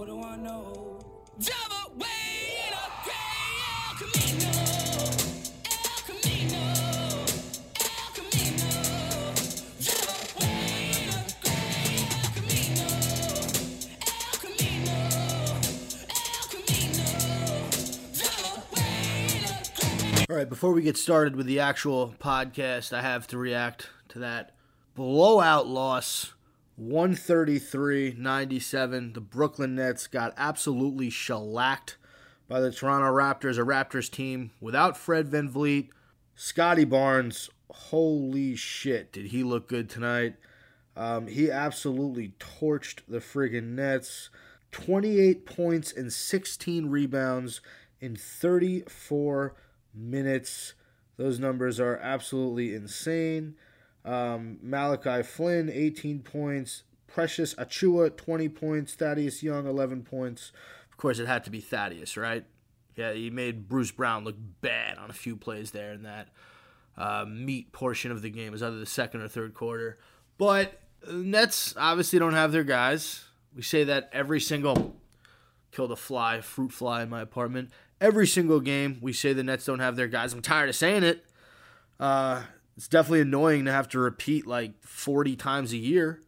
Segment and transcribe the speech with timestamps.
[0.00, 0.98] What do I know?
[1.36, 2.06] Away
[2.66, 4.50] in a gray El Camino.
[20.30, 24.20] All right, before we get started with the actual podcast, I have to react to
[24.20, 24.54] that
[24.94, 26.32] blowout loss
[26.80, 29.12] 133 97.
[29.12, 31.98] The Brooklyn Nets got absolutely shellacked
[32.48, 35.88] by the Toronto Raptors, a Raptors team without Fred Van Vliet.
[36.34, 40.36] Scottie Barnes, holy shit, did he look good tonight?
[40.96, 44.30] Um, he absolutely torched the friggin' Nets.
[44.72, 47.60] 28 points and 16 rebounds
[48.00, 49.54] in 34
[49.94, 50.72] minutes.
[51.18, 53.56] Those numbers are absolutely insane.
[54.04, 56.84] Um, Malachi Flynn, 18 points.
[57.06, 58.94] Precious Achiuwa, 20 points.
[58.94, 60.52] Thaddeus Young, 11 points.
[60.90, 62.44] Of course, it had to be Thaddeus, right?
[62.96, 66.28] Yeah, he made Bruce Brown look bad on a few plays there in that
[66.96, 68.48] uh, meat portion of the game.
[68.48, 69.98] It was either the second or third quarter.
[70.38, 73.24] But the Nets obviously don't have their guys.
[73.54, 74.96] We say that every single
[75.72, 77.70] killed a fly, fruit fly in my apartment.
[78.00, 80.32] Every single game, we say the Nets don't have their guys.
[80.32, 81.24] I'm tired of saying it.
[81.98, 82.42] Uh,
[82.80, 86.22] it's definitely annoying to have to repeat like 40 times a year.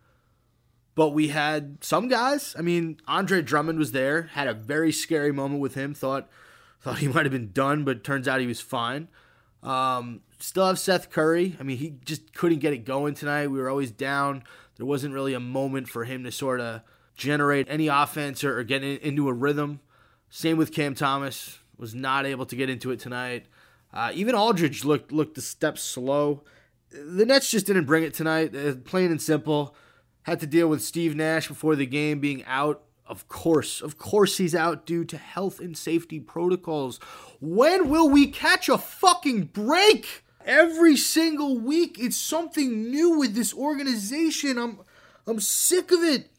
[0.95, 2.55] But we had some guys.
[2.59, 4.25] I mean, Andre Drummond was there.
[4.25, 5.95] Had a very scary moment with him.
[5.95, 6.29] Thought
[6.83, 9.09] thought he might have been done, but turns out he was fine.
[9.63, 11.57] Um, still have Seth Curry.
[11.59, 13.47] I mean, he just couldn't get it going tonight.
[13.47, 14.45] We were always down.
[14.77, 16.83] There wasn't really a moment for him to sort of
[17.15, 19.81] generate any offense or, or get in, into a rhythm.
[20.29, 21.61] Same with Cam Thomas.
[21.79, 23.47] Was not able to get into it tonight.
[23.93, 26.43] Uh, even Aldridge looked looked a step slow.
[26.91, 28.55] The Nets just didn't bring it tonight.
[28.55, 29.75] Uh, plain and simple.
[30.23, 32.83] Had to deal with Steve Nash before the game being out.
[33.07, 36.99] Of course, of course, he's out due to health and safety protocols.
[37.41, 40.25] When will we catch a fucking break?
[40.45, 44.59] Every single week, it's something new with this organization.
[44.59, 44.81] I'm,
[45.27, 46.31] I'm sick of it.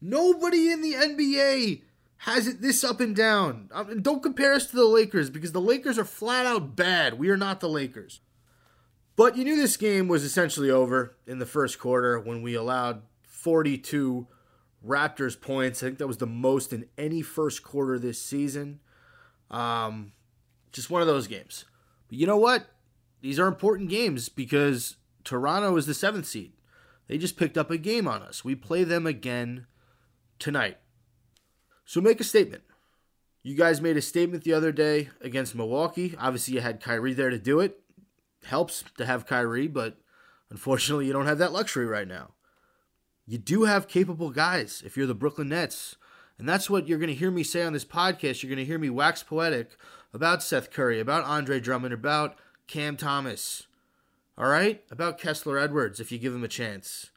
[0.00, 1.82] Nobody in the NBA
[2.24, 3.70] has it this up and down.
[3.72, 7.18] Um, don't compare us to the Lakers because the Lakers are flat out bad.
[7.18, 8.20] We are not the Lakers.
[9.16, 13.02] But you knew this game was essentially over in the first quarter when we allowed
[13.22, 14.26] 42
[14.86, 15.82] Raptors points.
[15.82, 18.80] I think that was the most in any first quarter this season.
[19.50, 20.12] Um,
[20.72, 21.64] just one of those games.
[22.08, 22.66] But you know what?
[23.22, 26.52] These are important games because Toronto is the seventh seed.
[27.08, 28.44] They just picked up a game on us.
[28.44, 29.66] We play them again
[30.38, 30.76] tonight.
[31.90, 32.62] So make a statement.
[33.42, 36.14] You guys made a statement the other day against Milwaukee.
[36.20, 37.80] Obviously, you had Kyrie there to do it.
[38.44, 39.98] Helps to have Kyrie, but
[40.50, 42.34] unfortunately, you don't have that luxury right now.
[43.26, 45.96] You do have capable guys if you're the Brooklyn Nets.
[46.38, 48.40] And that's what you're going to hear me say on this podcast.
[48.44, 49.70] You're going to hear me wax poetic
[50.14, 52.36] about Seth Curry, about Andre Drummond, about
[52.68, 53.66] Cam Thomas.
[54.38, 54.80] All right?
[54.92, 57.10] About Kessler Edwards if you give him a chance.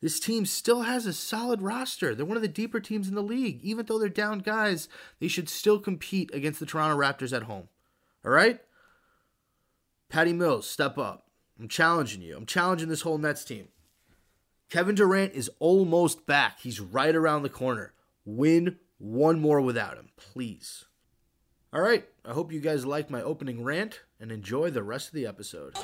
[0.00, 2.14] This team still has a solid roster.
[2.14, 3.60] They're one of the deeper teams in the league.
[3.62, 4.88] Even though they're down guys,
[5.18, 7.68] they should still compete against the Toronto Raptors at home.
[8.24, 8.60] All right?
[10.08, 11.26] Patty Mills, step up.
[11.58, 12.36] I'm challenging you.
[12.36, 13.68] I'm challenging this whole Nets team.
[14.70, 16.60] Kevin Durant is almost back.
[16.60, 17.92] He's right around the corner.
[18.24, 20.86] Win one more without him, please.
[21.72, 22.06] All right.
[22.24, 25.74] I hope you guys like my opening rant and enjoy the rest of the episode.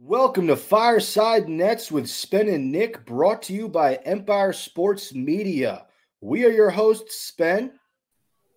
[0.00, 5.86] Welcome to Fireside Nets with Spen and Nick, brought to you by Empire Sports Media.
[6.20, 7.72] We are your hosts, Spen.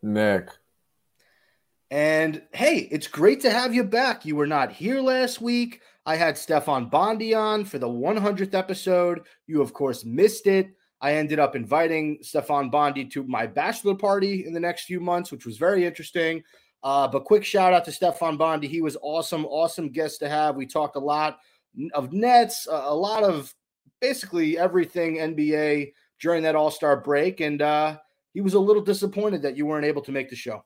[0.04, 0.50] Nick.
[1.90, 4.24] And hey, it's great to have you back.
[4.24, 5.82] You were not here last week.
[6.06, 9.22] I had Stefan Bondy on for the 100th episode.
[9.48, 10.70] You, of course, missed it.
[11.02, 15.32] I ended up inviting Stefan Bondy to my bachelor party in the next few months,
[15.32, 16.44] which was very interesting.
[16.84, 18.68] Uh, but quick shout out to Stefan Bondy.
[18.68, 20.56] He was awesome, awesome guest to have.
[20.56, 21.40] We talked a lot
[21.94, 23.54] of Nets, a lot of
[24.00, 27.40] basically everything NBA during that All Star break.
[27.40, 27.98] And uh,
[28.34, 30.64] he was a little disappointed that you weren't able to make the show.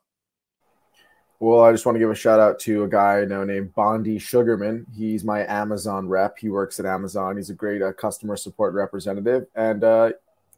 [1.40, 3.75] Well, I just want to give a shout out to a guy I know named
[3.75, 4.86] Bondi Sugarman.
[4.95, 6.40] He's my Amazon rep.
[6.40, 7.36] He works at Amazon.
[7.36, 9.45] He's a great uh, customer support representative.
[9.54, 10.12] And uh,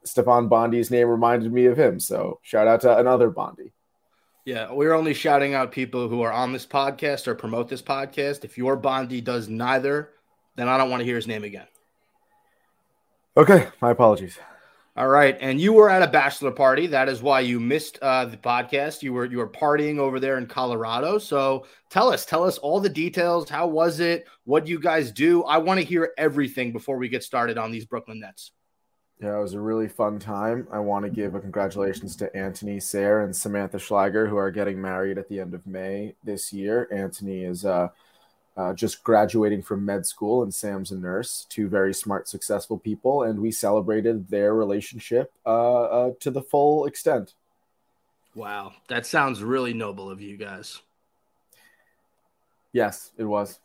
[0.03, 1.99] Stefan Bondy's name reminded me of him.
[1.99, 3.73] So shout out to another Bondi.
[4.47, 8.45] Yeah, we're only shouting out people who are on this podcast or promote this podcast.
[8.45, 10.11] If your Bondi does neither,
[10.55, 11.67] then I don't want to hear his name again.
[13.35, 14.39] Okay, my apologies.
[14.95, 16.88] All right, and you were at a bachelor party.
[16.88, 19.03] That is why you missed uh, the podcast.
[19.03, 21.17] You were you were partying over there in Colorado.
[21.17, 23.49] So tell us, tell us all the details.
[23.49, 24.27] How was it?
[24.45, 25.44] What do you guys do?
[25.44, 28.53] I want to hear everything before we get started on these Brooklyn Nets.
[29.19, 30.67] Yeah, it was a really fun time.
[30.71, 34.79] I want to give a congratulations to Anthony Sayre and Samantha Schlager, who are getting
[34.79, 36.87] married at the end of May this year.
[36.91, 37.87] Anthony is uh,
[38.55, 41.47] uh, just graduating from med school, and Sam's a nurse.
[41.49, 46.85] Two very smart, successful people, and we celebrated their relationship uh, uh, to the full
[46.85, 47.33] extent.
[48.35, 50.79] Wow, that sounds really noble of you guys.
[52.71, 53.59] Yes, it was.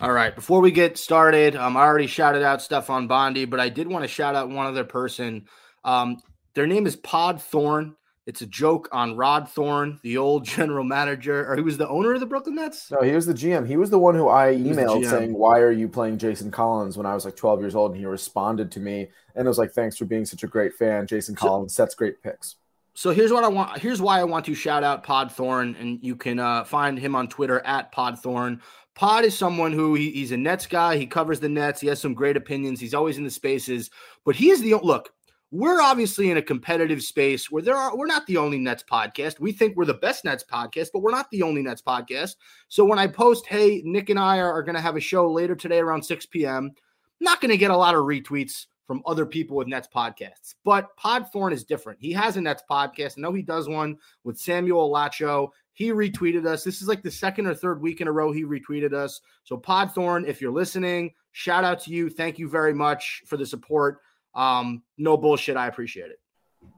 [0.00, 0.34] All right.
[0.34, 4.02] Before we get started, um, I already shouted out Stefan Bondy, but I did want
[4.02, 5.46] to shout out one other person.
[5.84, 6.22] Um,
[6.54, 7.96] their name is Pod Thorn.
[8.26, 12.14] It's a joke on Rod Thorn, the old general manager, or he was the owner
[12.14, 12.90] of the Brooklyn Nets.
[12.90, 13.66] No, he was the GM.
[13.66, 17.06] He was the one who I emailed saying, "Why are you playing Jason Collins?" When
[17.06, 19.72] I was like 12 years old, and he responded to me and it was like,
[19.72, 21.06] "Thanks for being such a great fan.
[21.06, 22.56] Jason So- Collins sets great picks."
[22.94, 23.78] So here's what I want.
[23.78, 27.14] Here's why I want to shout out Pod Thorn, and you can uh, find him
[27.14, 28.60] on Twitter at Pod Thorn.
[28.94, 30.96] Pod is someone who he, he's a Nets guy.
[30.96, 31.80] He covers the Nets.
[31.80, 32.80] He has some great opinions.
[32.80, 33.90] He's always in the spaces,
[34.24, 35.12] but he is the look.
[35.52, 37.96] We're obviously in a competitive space where there are.
[37.96, 39.40] We're not the only Nets podcast.
[39.40, 42.36] We think we're the best Nets podcast, but we're not the only Nets podcast.
[42.68, 45.30] So when I post, "Hey, Nick and I are, are going to have a show
[45.30, 46.70] later today around 6 p.m."
[47.18, 50.54] Not going to get a lot of retweets from other people with Nets podcasts.
[50.64, 52.00] But Pod Thorn is different.
[52.00, 53.14] He has a Nets podcast.
[53.16, 55.50] I know he does one with Samuel Lacho.
[55.80, 56.62] He retweeted us.
[56.62, 59.22] This is like the second or third week in a row he retweeted us.
[59.44, 62.10] So Podthorn, if you're listening, shout out to you.
[62.10, 64.02] Thank you very much for the support.
[64.34, 65.56] Um, no bullshit.
[65.56, 66.20] I appreciate it.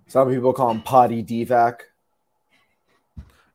[0.07, 1.81] Some people call him Potty Divac.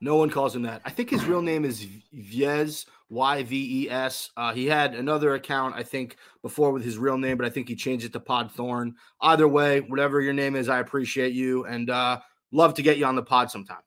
[0.01, 0.81] No one calls him that.
[0.83, 4.31] I think his real name is Vyez, Y V E S.
[4.35, 7.69] Uh, he had another account, I think, before with his real name, but I think
[7.69, 8.95] he changed it to Pod Thorn.
[9.21, 12.19] Either way, whatever your name is, I appreciate you and uh,
[12.51, 13.77] love to get you on the pod sometime.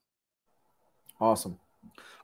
[1.20, 1.58] Awesome.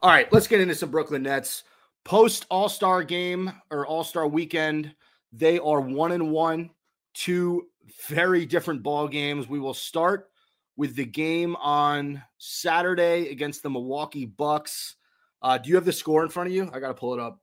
[0.03, 1.65] All right, let's get into some Brooklyn Nets.
[2.05, 4.95] Post All Star game or All Star weekend,
[5.33, 6.71] they are one and one,
[7.15, 7.67] two
[8.09, 9.49] very different ball games.
[9.49, 10.31] We will start
[10.77, 14.97] with the game on Saturday against the Milwaukee Bucks.
[15.43, 16.71] Uh, do you have the score in front of you?
[16.73, 17.41] I got to pull it up.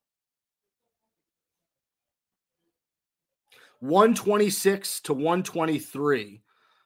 [3.79, 6.41] 126 to 123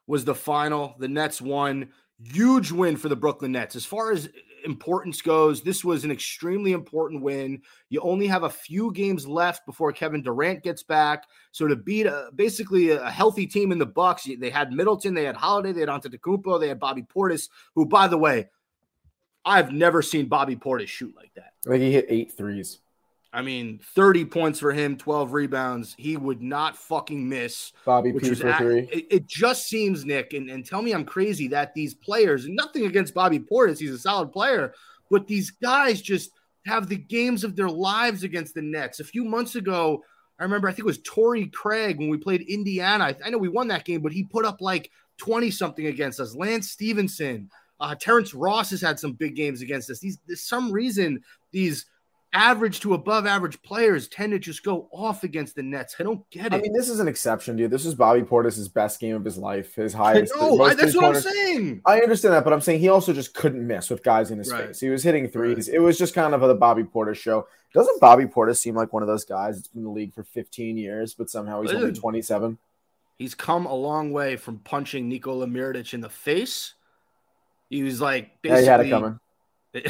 [0.07, 0.95] was the final.
[0.97, 1.89] The Nets won.
[2.23, 3.75] Huge win for the Brooklyn Nets.
[3.75, 4.29] As far as
[4.65, 7.61] importance goes, this was an extremely important win.
[7.89, 11.25] You only have a few games left before Kevin Durant gets back.
[11.51, 15.25] So to beat a, basically a healthy team in the Bucks, they had Middleton, they
[15.25, 18.47] had Holiday, they had Antetokounmpo, they had Bobby Portis, who, by the way,
[19.45, 21.53] I've never seen Bobby Portis shoot like that.
[21.65, 22.79] I think he hit eight threes.
[23.33, 25.95] I mean, 30 points for him, 12 rebounds.
[25.97, 28.89] He would not fucking miss Bobby P for at- three.
[28.91, 32.85] it, it just seems Nick, and, and tell me I'm crazy that these players, nothing
[32.85, 34.73] against Bobby Portis, he's a solid player,
[35.11, 36.31] but these guys just
[36.65, 38.99] have the games of their lives against the Nets.
[38.99, 40.03] A few months ago,
[40.39, 43.05] I remember I think it was Torrey Craig when we played Indiana.
[43.05, 46.19] I, I know we won that game, but he put up like 20 something against
[46.19, 46.35] us.
[46.35, 49.99] Lance Stephenson, uh, Terrence Ross has had some big games against us.
[49.99, 51.21] These, there's some reason
[51.51, 51.85] these
[52.37, 55.95] average to above average players tend to just go off against the Nets.
[55.99, 56.53] I don't get it.
[56.53, 57.71] I mean, this is an exception, dude.
[57.71, 59.73] This is Bobby Portis' best game of his life.
[59.73, 60.33] His highest.
[60.39, 61.81] I- that's what I'm saying.
[61.85, 64.51] I understand that, but I'm saying he also just couldn't miss with guys in his
[64.51, 64.67] Right.
[64.67, 64.79] face.
[64.79, 65.67] He was hitting threes.
[65.67, 67.47] It was just kind of a the Bobby Portis show.
[67.73, 70.23] Doesn't Bobby Portis seem like one of those guys that's been in the league for
[70.23, 72.57] 15 years, but somehow he's only 27?
[73.17, 76.75] He's come a long way from punching Nikola Mirotic in the face.
[77.69, 79.19] He was like Yeah, he had it coming.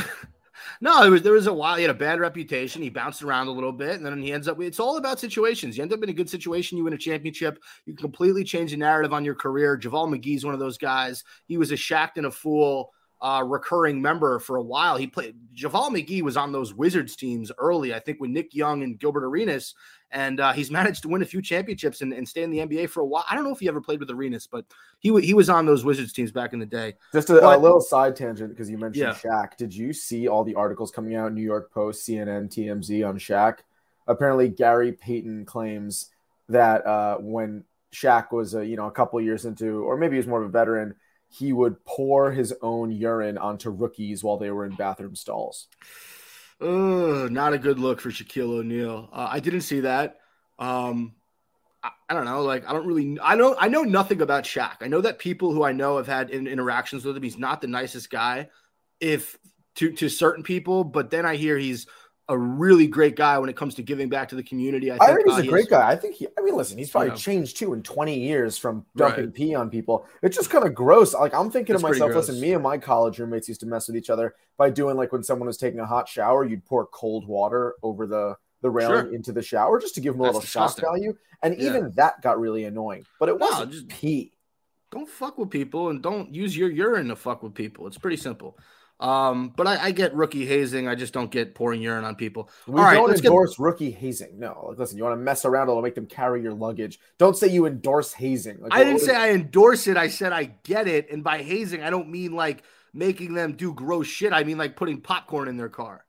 [0.82, 2.82] no, there was there was a while he had a bad reputation.
[2.82, 4.62] He bounced around a little bit, and then he ends up.
[4.62, 5.78] It's all about situations.
[5.78, 7.62] You end up in a good situation, you win a championship.
[7.86, 9.78] You completely change the narrative on your career.
[9.78, 11.24] JaVale McGee's one of those guys.
[11.46, 14.96] He was a Shaqtin' a Fool uh, recurring member for a while.
[14.98, 15.36] He played.
[15.56, 19.24] JaVale McGee was on those Wizards teams early, I think, with Nick Young and Gilbert
[19.26, 19.74] Arenas,
[20.12, 22.90] and uh, he's managed to win a few championships and, and stay in the NBA
[22.90, 23.26] for a while.
[23.30, 24.66] I don't know if he ever played with Arenas, but
[25.00, 26.94] he wa- he was on those Wizards teams back in the day.
[27.12, 29.14] Just a, a little side tangent because you mentioned Yeah.
[29.16, 29.58] Shaq.
[29.58, 31.34] Did you see all the articles coming out?
[31.34, 33.60] New York Post, CNN, TMZ on Shaq.
[34.06, 36.12] Apparently, Gary Payton claims
[36.50, 40.18] that uh, when Shaq was a you know a couple years into, or maybe he
[40.18, 40.96] was more of a veteran,
[41.30, 45.68] he would pour his own urine onto rookies while they were in bathroom stalls.
[46.60, 49.10] Ugh, not a good look for Shaquille O'Neal.
[49.12, 50.18] Uh, I didn't see that.
[50.58, 51.14] Um,
[51.84, 52.42] I, I don't know.
[52.42, 53.20] Like, I don't really.
[53.22, 53.56] I know.
[53.60, 54.78] I know nothing about Shaq.
[54.82, 57.24] I know that people who I know have had in, interactions with him.
[57.24, 58.50] He's not the nicest guy,
[59.00, 59.38] if
[59.76, 60.84] to to certain people.
[60.84, 61.86] But then I hear he's
[62.30, 64.92] a really great guy when it comes to giving back to the community.
[64.92, 65.90] I I think he's uh, a great guy.
[65.90, 66.28] I think he.
[66.38, 67.16] I mean, listen, he's probably Yeah.
[67.16, 69.34] changed too in 20 years from dumping Right.
[69.34, 70.06] pee on people.
[70.22, 71.14] It's just kind of gross.
[71.14, 73.88] Like I'm thinking It's to myself, listen, me and my college roommates used to mess
[73.88, 76.86] with each other by doing like when someone was taking a hot shower, you'd pour
[76.88, 79.14] cold water over the the railing Sure.
[79.14, 81.16] into the shower just to give them a That's little shock value.
[81.44, 81.70] And Yeah.
[81.70, 83.06] even that got really annoying.
[83.20, 84.34] But it No, wasn't just- pee.
[84.92, 87.86] don't fuck with people and don't use your urine to fuck with people.
[87.88, 88.58] It's pretty simple.
[89.00, 90.88] Um, but I, I get rookie hazing.
[90.88, 92.50] I just don't get pouring urine on people.
[92.66, 94.40] We All right, don't let's get- endorse rookie hazing.
[94.40, 97.00] No, like listen, you want to mess around, it'll make them carry your luggage.
[97.20, 98.58] Don't say you endorse hazing.
[98.60, 99.98] Like, I didn't say is- I endorse it.
[99.98, 101.12] I said I get it.
[101.12, 102.64] And by hazing, I don't mean like
[102.94, 104.34] making them do gross shit.
[104.34, 106.04] I mean like putting popcorn in their car.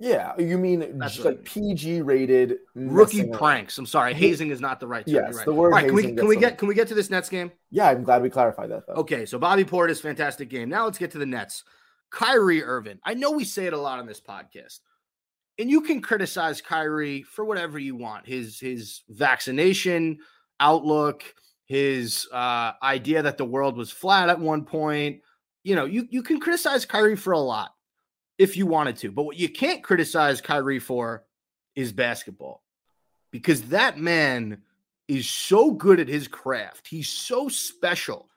[0.00, 3.78] Yeah, you mean That's just what I like PG rated Rookie pranks.
[3.78, 4.14] I'm sorry.
[4.14, 5.14] Hazing is not the right term.
[5.14, 5.44] Yes, right.
[5.44, 7.28] the word All right, can we can we get can we get to this Nets
[7.28, 7.52] game?
[7.70, 8.94] Yeah, I'm glad we clarified that though.
[8.94, 10.68] Okay, so Bobby Portis, fantastic game.
[10.68, 11.62] Now let's get to the Nets.
[12.12, 13.00] Kyrie Irving.
[13.04, 14.80] I know we say it a lot on this podcast.
[15.58, 18.26] And you can criticize Kyrie for whatever you want.
[18.26, 20.18] His his vaccination
[20.60, 21.24] outlook,
[21.66, 25.20] his uh, idea that the world was flat at one point.
[25.64, 27.74] You know, you, you can criticize Kyrie for a lot
[28.38, 29.12] if you wanted to.
[29.12, 31.24] But what you can't criticize Kyrie for
[31.74, 32.62] is basketball.
[33.30, 34.62] Because that man
[35.08, 36.88] is so good at his craft.
[36.88, 38.28] He's so special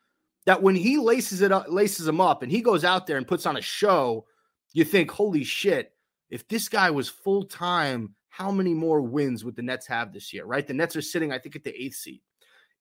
[0.46, 3.28] that when he laces it up, laces him up and he goes out there and
[3.28, 4.26] puts on a show,
[4.74, 5.92] you think, holy shit,
[6.30, 10.34] if this guy was full time, how many more wins would the Nets have this
[10.34, 10.46] year?
[10.46, 10.66] Right?
[10.66, 12.22] The Nets are sitting, I think, at the eighth seed.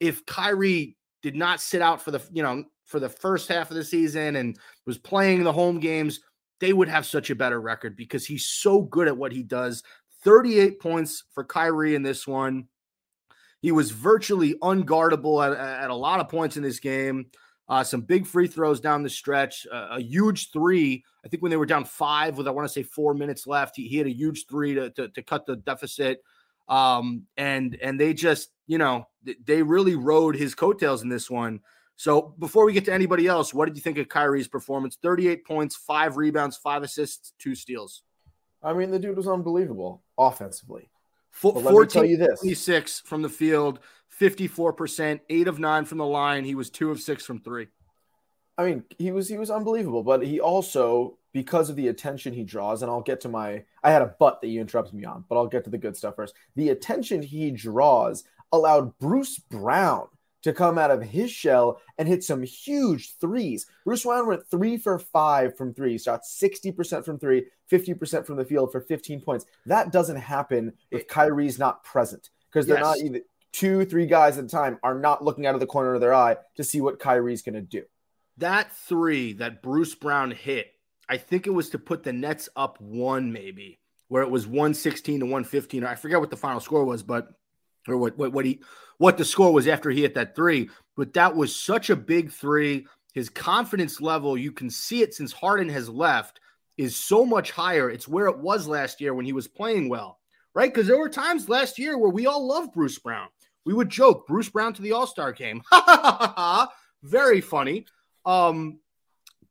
[0.00, 3.76] If Kyrie did not sit out for the, you know, for the first half of
[3.76, 6.21] the season and was playing the home games,
[6.61, 9.83] they would have such a better record because he's so good at what he does.
[10.23, 12.68] 38 points for Kyrie in this one.
[13.61, 17.26] He was virtually unguardable at, at a lot of points in this game.
[17.68, 21.02] Uh, some big free throws down the stretch, uh, a huge three.
[21.25, 23.76] I think when they were down five with I want to say four minutes left,
[23.76, 26.23] he, he had a huge three to, to, to cut the deficit.
[26.68, 31.30] Um, and and they just you know th- they really rode his coattails in this
[31.30, 31.61] one.
[31.97, 34.99] So before we get to anybody else, what did you think of Kyrie's performance?
[35.00, 38.02] 38 points, five rebounds, five assists, two steals.
[38.62, 40.90] I mean, the dude was unbelievable offensively.
[41.35, 42.41] Fo- But let me tell 14 you this.
[42.41, 43.81] 26 from the field,
[44.21, 46.45] 54%, eight of nine from the line.
[46.45, 47.67] He was two of six from three.
[48.57, 52.45] I mean, he was he was unbelievable, but he also because of the attention he
[52.45, 55.25] draws, and I'll get to my I had a butt that you interrupted me on,
[55.29, 56.35] but I'll get to the good stuff first.
[56.55, 58.23] The attention he draws
[58.53, 60.07] allowed Bruce Brown
[60.44, 63.66] to come out of his shell and hit some huge threes.
[63.84, 68.44] Bruce Brown went three for five from three, shot 60% from three, 50% from the
[68.44, 69.46] field for 15 points.
[69.66, 73.06] That doesn't happen if Kyrie's not present because they're not Yes.
[73.06, 73.20] either
[73.52, 76.14] two, three guys at a time are not looking out of the corner of their
[76.14, 77.82] eye to see what Kyrie's going to do.
[78.36, 80.66] That three that Bruce Brown hit,
[81.08, 85.20] I think it was to put the Nets up one, maybe, where it was 116
[85.20, 85.84] to 115.
[85.84, 87.28] I forget what the final score was, but
[87.88, 88.60] or what what, what he
[88.98, 90.70] what the score was after he hit that three.
[90.96, 92.86] But that was such a big three.
[93.14, 96.40] His confidence level, you can see it since Harden has left,
[96.76, 97.90] is so much higher.
[97.90, 100.18] It's where it was last year when he was playing well,
[100.54, 100.72] right?
[100.72, 103.28] Because there were times last year where we all loved Bruce Brown.
[103.64, 105.62] We would joke Bruce Brown to the All Star game.
[107.02, 107.86] Very funny.
[108.26, 108.80] Um,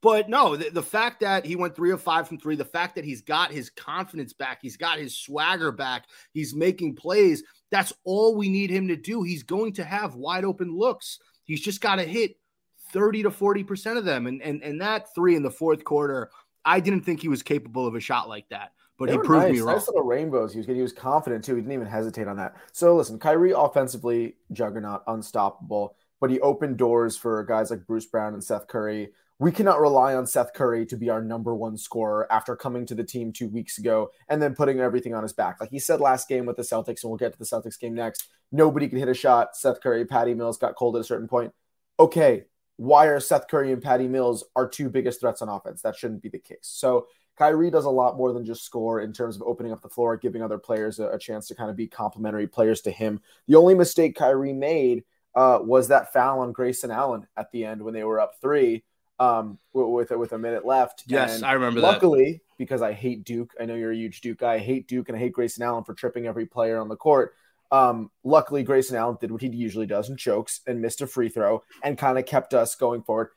[0.01, 2.95] but no, the, the fact that he went three of five from three, the fact
[2.95, 7.41] that he's got his confidence back, he's got his swagger back, he's making plays.
[7.73, 9.23] That's all we need him to do.
[9.23, 11.17] He's going to have wide open looks.
[11.43, 12.35] He's just got to hit
[12.91, 14.27] 30 to 40% of them.
[14.27, 16.29] And, and, and that three in the fourth quarter,
[16.63, 19.45] I didn't think he was capable of a shot like that, but They he proved
[19.45, 19.73] nice, me wrong.
[19.77, 20.53] Nice little rainbows.
[20.53, 20.75] He was good.
[20.75, 21.55] He was confident too.
[21.55, 22.57] He didn't even hesitate on that.
[22.73, 28.35] So listen, Kyrie offensively juggernaut, unstoppable, but he opened doors for guys like Bruce Brown
[28.35, 29.09] and Seth Curry.
[29.43, 32.95] We cannot rely on Seth Curry to be our number one scorer after coming to
[32.95, 35.59] the team two weeks ago and then putting everything on his back.
[35.59, 37.93] Like he said last game with the Celtics, and we'll get to the Celtics game
[37.93, 38.29] next.
[38.53, 39.57] Nobody could hit a shot.
[39.57, 41.51] Seth Curry, Patty Mills got cold at a certain point.
[41.99, 42.45] Okay,
[42.77, 45.81] why are Seth Curry and Patty Mills our two biggest threats on offense?
[45.81, 46.59] That shouldn't be the case.
[46.61, 47.07] So
[47.37, 50.15] Kyrie does a lot more than just score in terms of opening up the floor,
[50.15, 53.19] giving other players a, a chance to kind of be complementary players to him.
[53.49, 55.03] The only mistake Kyrie made
[55.35, 58.85] uh, was that foul on Grayson Allen at the end when they were up three
[59.23, 61.03] um, with with a minute left.
[61.07, 61.87] Yes, And I remember that.
[61.87, 64.53] luckily, because I hate Duke, I know you're a huge Duke guy.
[64.53, 67.33] I hate Duke and I hate Grayson Allen for tripping every player on the court.
[67.71, 71.29] Um, luckily, Grayson Allen did what he usually does and chokes and missed a free
[71.29, 73.29] throw and kind of kept us going forward.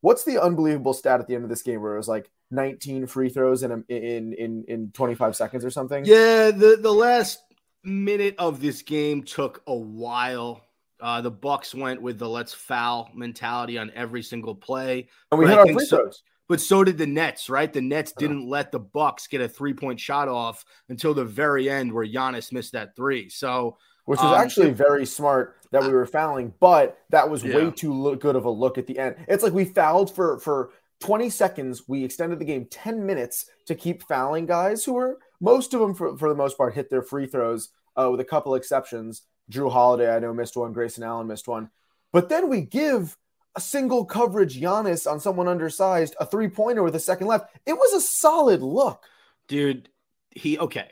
[0.00, 3.06] What's the unbelievable stat at the end of this game where it was like 19
[3.06, 6.04] free throws in a, in in in 25 seconds or something?
[6.04, 7.38] Yeah, the the last
[7.84, 10.62] minute of this game took a while.
[11.04, 15.44] Uh, the Bucks went with the let's foul mentality on every single play, and we
[15.44, 16.10] but hit our free so-
[16.48, 17.50] but so did the Nets.
[17.50, 18.28] Right, the Nets Yeah.
[18.28, 22.06] didn't let the Bucks get a three point shot off until the very end, where
[22.06, 23.28] Giannis missed that three.
[23.28, 27.70] So which was Um, actually very smart that we were fouling, but that was way
[27.70, 29.16] too good of a look at the end.
[29.28, 30.70] It's like we fouled for for
[31.00, 31.86] 20 seconds.
[31.86, 35.94] We extended the game 10 minutes to keep fouling guys who were most of them,
[35.94, 39.22] for, for the most part, hit their free throws uh, with a couple exceptions.
[39.50, 40.72] Jrue Holiday, I know, missed one.
[40.72, 41.70] Grayson Allen missed one.
[42.12, 43.16] But then we give
[43.56, 47.54] a single coverage Giannis on someone undersized a three pointer with a second left.
[47.66, 49.04] It was a solid look.
[49.48, 49.88] Dude,
[50.30, 50.90] he okay.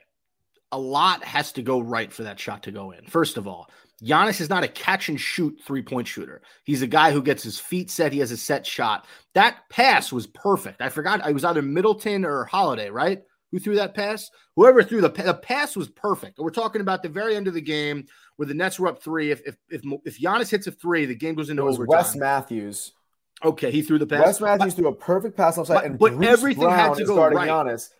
[0.70, 3.04] A lot has to go right for that shot to go in.
[3.04, 3.68] First of all,
[4.02, 6.42] Giannis is not a catch and shoot three point shooter.
[6.64, 8.12] He's a guy who gets his feet set.
[8.12, 9.06] He has a set shot.
[9.34, 10.80] That pass was perfect.
[10.80, 11.20] I forgot.
[11.22, 13.22] I was either Middleton or Holiday, right?
[13.52, 14.30] Who threw that pass?
[14.56, 16.38] Whoever threw the the pass was perfect.
[16.38, 18.06] We're talking about the very end of the game
[18.36, 19.30] where the Nets were up three.
[19.30, 21.98] If if if, if Giannis hits a three, the game goes It into was overtime.
[21.98, 22.92] Wes Matthews.
[23.44, 24.24] okay, he threw the pass.
[24.24, 27.04] Wes Matthews threw a perfect pass offside, but- and but Bruce everything Brown had to
[27.04, 27.48] go right.
[27.48, 27.90] Giannis,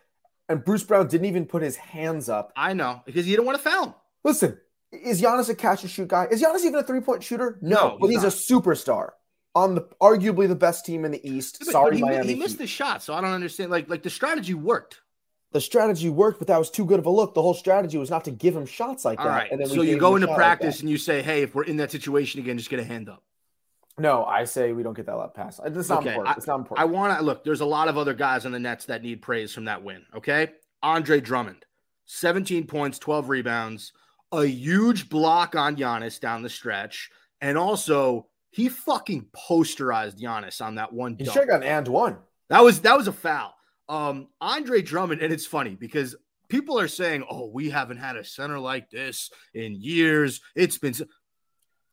[0.49, 2.51] and Bruce Brown didn't even put his hands up.
[2.57, 3.93] I know because you don't want to foul him.
[4.23, 4.57] Listen,
[4.91, 6.25] is Giannis a catch and shoot guy?
[6.31, 7.59] Is Giannis even a three point shooter?
[7.61, 9.09] No, No, but he's he's, a superstar
[9.53, 11.57] on the arguably the best team in the East.
[11.59, 12.27] But- Sorry, but he, Miami.
[12.27, 12.57] he missed Heat.
[12.59, 13.69] the shot, so I don't understand.
[13.69, 15.01] Like like the strategy worked.
[15.53, 17.33] The strategy worked, but that was too good of a look.
[17.33, 19.31] The whole strategy was not to give him shots like All that.
[19.31, 19.51] right.
[19.51, 21.63] And then So you go into shot like practice and you say, "Hey, if we're
[21.63, 23.23] in that situation again, just get a hand up."
[23.99, 25.59] no, I say we don't get that left pass.
[25.63, 26.37] It's not Okay, important.
[26.37, 26.79] it's not important.
[26.79, 27.09] I important.
[27.09, 27.43] want to look.
[27.43, 30.03] There's a lot of other guys on the Nets that need praise from that win.
[30.15, 31.65] Okay, Andre Drummond,
[32.05, 33.93] 17 points, 12 rebounds,
[34.31, 40.75] a huge block on Giannis down the stretch, and also he fucking posterized Giannis on
[40.75, 41.15] that one.
[41.17, 41.33] he dunk.
[41.33, 42.17] should have got an and one.
[42.49, 43.53] That was that was a foul.
[43.89, 46.15] Um, Andre Drummond, and it's funny because
[46.49, 50.93] people are saying, "Oh, we haven't had a center like this in years." It's been.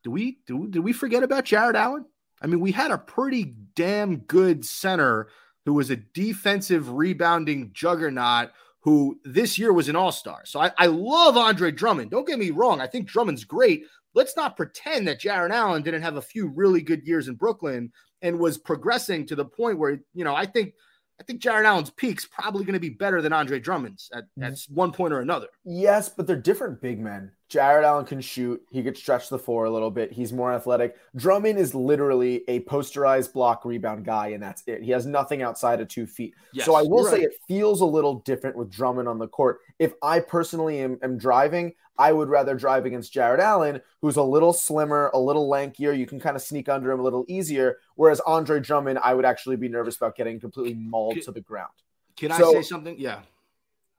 [0.03, 0.67] Do we do?
[0.67, 2.05] Did we forget about Jarrett Allen?
[2.41, 5.29] I mean, we had a pretty damn good center
[5.65, 8.49] who was a defensive rebounding juggernaut
[8.81, 10.41] who this year was an all star.
[10.45, 12.09] So I, I love Andre Drummond.
[12.09, 12.81] Don't get me wrong.
[12.81, 13.83] I think Drummond's great.
[14.15, 17.91] Let's not pretend that Jarrett Allen didn't have a few really good years in Brooklyn
[18.23, 20.73] and was progressing to the point where, you know, I think
[21.21, 24.57] I think Jarrett Allen's peak's probably going to be better than Andre Drummond's at, at
[24.69, 25.45] one point or another.
[25.63, 27.31] Yes, but they're different big men.
[27.51, 28.65] Jarrett Allen can shoot.
[28.71, 30.13] He could stretch the floor a little bit.
[30.13, 30.95] He's more athletic.
[31.17, 34.81] Drummond is literally a posterized block rebound guy, and that's it.
[34.81, 36.33] He has nothing outside of two feet.
[36.53, 37.23] Yes, so I will say right.
[37.23, 39.59] it feels a little different with Drummond on the court.
[39.79, 44.23] If I personally am, am driving, I would rather drive against Jarrett Allen, who's a
[44.23, 45.97] little slimmer, a little lankier.
[45.97, 47.79] You can kind of sneak under him a little easier.
[47.95, 51.41] Whereas Andre Drummond, I would actually be nervous about getting completely mauled Can- to the
[51.41, 51.73] ground.
[52.15, 52.95] Can I say something?
[52.97, 53.19] Yeah.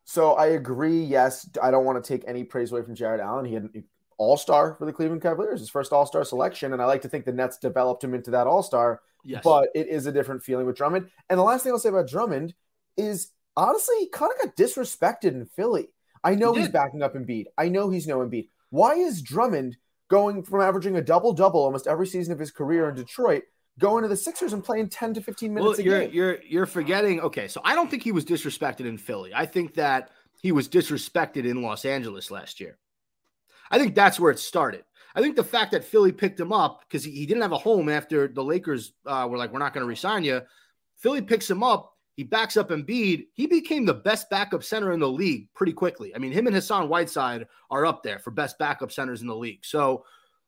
[0.04, 1.02] So I agree.
[1.02, 3.44] Yes, I don't want to take any praise away from Jarrett Allen.
[3.44, 3.84] He had an
[4.18, 7.08] All Star for the Cleveland Cavaliers, his first All Star selection, and I like to
[7.08, 9.00] think the Nets developed him into that All Star.
[9.24, 9.42] Yes.
[9.44, 11.08] But it is a different feeling with Drummond.
[11.30, 12.54] And the last thing I'll say about Drummond
[12.96, 15.88] is honestly, he kind of got disrespected in Philly.
[16.24, 17.46] I know He he's backing up Embiid.
[17.56, 18.48] I know he's no Embiid.
[18.70, 19.76] Why is Drummond
[20.08, 23.44] going from averaging a double double almost every season of his career in Detroit,
[23.78, 26.10] going to the Sixers and playing 10 to 15 minutes well, a you're game?
[26.12, 27.20] you're you're forgetting.
[27.20, 29.32] Okay, so I don't think he was disrespected in Philly.
[29.34, 32.78] I think that he was disrespected in Los Angeles last year.
[33.70, 34.84] I think that's where it started.
[35.14, 37.58] I think the fact that Philly picked him up because he, he didn't have a
[37.58, 40.42] home after the Lakers uh, were like, "We're not going to resign you."
[40.96, 41.92] Philly picks him up.
[42.14, 43.26] He backs up Embiid.
[43.32, 46.14] He became the best backup center in the league pretty quickly.
[46.14, 49.34] I mean, him and Hassan Whiteside are up there for best backup centers in the
[49.34, 49.64] league.
[49.64, 50.04] So,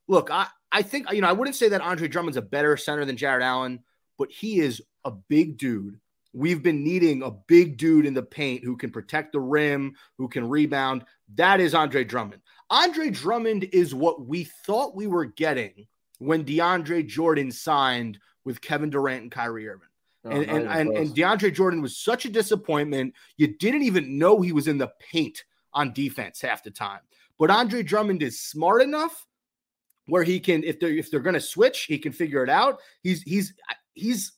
[0.07, 3.05] look, I, I think, you know, I wouldn't say that Andre Drummond's a better center
[3.05, 3.79] than Jarrett Allen,
[4.17, 6.01] but he is a big dude.
[6.33, 10.27] We've been needing a big dude in the paint who can protect the rim, who
[10.27, 11.05] can rebound.
[11.35, 12.41] That is Andre Drummond.
[12.69, 15.87] Andre Drummond is what we thought we were getting
[16.19, 19.87] when DeAndre Jordan signed with Kevin Durant and Kyrie Irving.
[20.25, 23.13] Oh, and not and, and, and DeAndre Jordan was such a disappointment.
[23.37, 26.99] You didn't even know he was in the paint on defense half the time.
[27.39, 29.25] But Andre Drummond is smart enough
[30.07, 32.79] where he can, if they're if they're gonna switch, he can figure it out.
[33.01, 33.53] He's he's
[33.93, 34.33] he's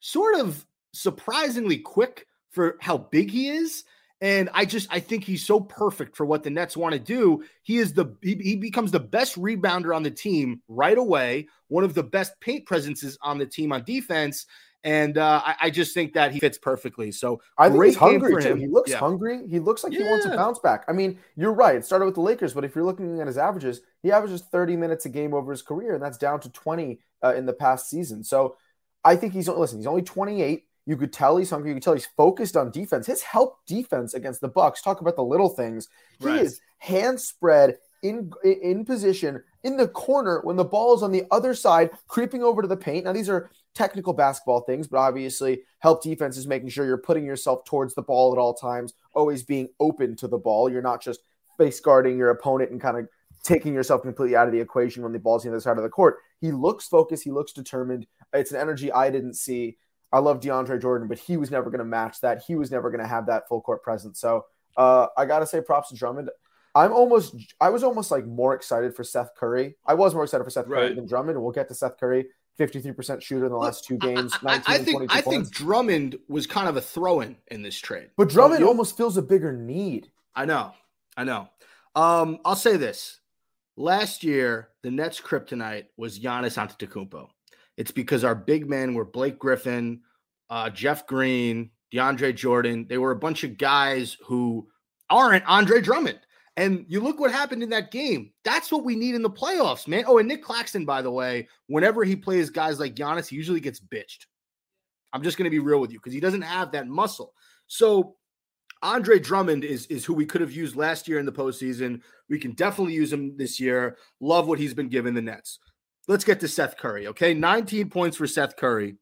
[0.00, 3.84] sort of surprisingly quick for how big he is.
[4.20, 7.44] And I just I think he's so perfect for what the Nets want to do.
[7.62, 11.84] He is the he, he becomes the best rebounder on the team right away, one
[11.84, 14.46] of the best paint presences on the team on defense.
[14.84, 17.10] And uh, I, I just think that he fits perfectly.
[17.10, 18.50] So I think he's hungry too.
[18.50, 18.58] him.
[18.58, 18.98] He looks Yeah.
[18.98, 19.46] hungry.
[19.48, 20.84] He looks like he wants to bounce back.
[20.88, 21.76] I mean, you're right.
[21.76, 24.76] It started with the Lakers, but if you're looking at his averages, he averages 30
[24.76, 27.90] minutes a game over his career, and that's down to 20 uh, in the past
[27.90, 28.22] season.
[28.22, 28.56] So
[29.04, 29.78] I think he's listen.
[29.78, 30.64] He's only 28.
[30.86, 31.70] You could tell he's hungry.
[31.70, 33.06] You could tell he's focused on defense.
[33.06, 34.80] His help defense against the Bucks.
[34.80, 35.88] Talk about the little things.
[36.20, 36.40] He Right.
[36.42, 41.24] is hand spread in in position in the corner when the ball is on the
[41.32, 43.04] other side, creeping over to the paint.
[43.04, 47.24] Now these are technical basketball things, but obviously help defense is making sure you're putting
[47.24, 50.68] yourself towards the ball at all times, always being open to the ball.
[50.68, 51.20] You're not just
[51.56, 53.08] face guarding your opponent and kind of
[53.44, 55.82] taking yourself completely out of the equation when the ball's on the other side of
[55.84, 56.16] the court.
[56.40, 57.22] He looks focused.
[57.24, 58.06] He looks determined.
[58.32, 59.78] It's an energy I didn't see.
[60.12, 62.42] I love DeAndre Jordan, but he was never going to match that.
[62.46, 64.20] He was never going to have that full court presence.
[64.20, 64.44] So
[64.76, 66.30] Uh, I gotta say, props to Drummond.
[66.72, 69.74] I'm almost, I was almost like more excited for Seth Curry.
[69.84, 70.94] I was more excited for Seth Curry Right.
[70.94, 71.42] than Drummond.
[71.42, 74.78] We'll get to Seth Curry, 53% shooter in the last two games, I, 19 I
[74.78, 75.50] think I think.
[75.50, 78.10] Drummond was kind of a throw-in in this trade.
[78.16, 80.10] But Drummond almost feels a bigger need.
[80.34, 80.72] I know,
[81.16, 81.48] I know.
[81.94, 83.20] Um, I'll say this:
[83.76, 87.28] last year, the Nets' kryptonite was Giannis Antetokounmpo.
[87.76, 90.00] It's because our big men were Blake Griffin,
[90.50, 92.86] uh, Jeff Green, DeAndre Jordan.
[92.88, 94.68] They were a bunch of guys who
[95.08, 96.18] aren't Andre Drummond.
[96.58, 98.32] And you look what happened in that game.
[98.42, 100.02] That's what we need in the playoffs, man.
[100.08, 103.60] Oh, and Nic Claxton, by the way, whenever he plays guys like Giannis, he usually
[103.60, 104.26] gets bitched.
[105.12, 107.32] I'm just going to be real with you because he doesn't have that muscle.
[107.68, 108.16] So
[108.82, 112.00] Andre Drummond is is who we could have used last year in the postseason.
[112.28, 113.96] We can definitely use him this year.
[114.18, 115.60] Love what he's been given the Nets.
[116.08, 117.06] Let's get to Seth Curry.
[117.06, 118.96] Okay, 19 points for Seth Curry.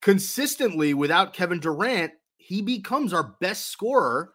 [0.00, 4.33] Consistently, without Kevin Durant, he becomes our best scorer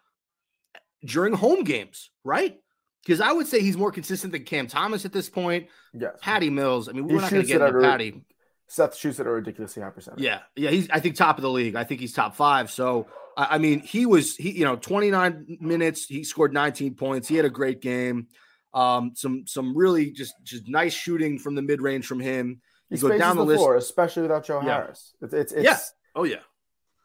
[1.03, 2.57] during home games, right?
[3.03, 5.67] Because I would say he's more consistent than Cam Thomas at this point.
[5.93, 6.15] Yes.
[6.21, 6.89] Patty Mills.
[6.89, 8.21] I mean, we're not going to get into Patty.
[8.67, 10.21] Seth shoots at a ridiculously high percentage.
[10.21, 11.75] Yeah, yeah, he's I think top of the league.
[11.75, 12.69] I think he's top five.
[12.69, 16.05] So I, I mean, he was he you know 29 minutes.
[16.05, 17.27] He scored 19 points.
[17.27, 18.27] He had a great game.
[18.73, 22.62] Um, some some really just just nice shooting from the mid range from him.
[22.91, 23.59] He go down the, the list.
[23.59, 24.73] floor, especially without Joe Yeah.
[24.83, 25.13] Harris.
[25.21, 25.77] It's it's it's, Yeah.
[26.15, 26.38] Oh yeah,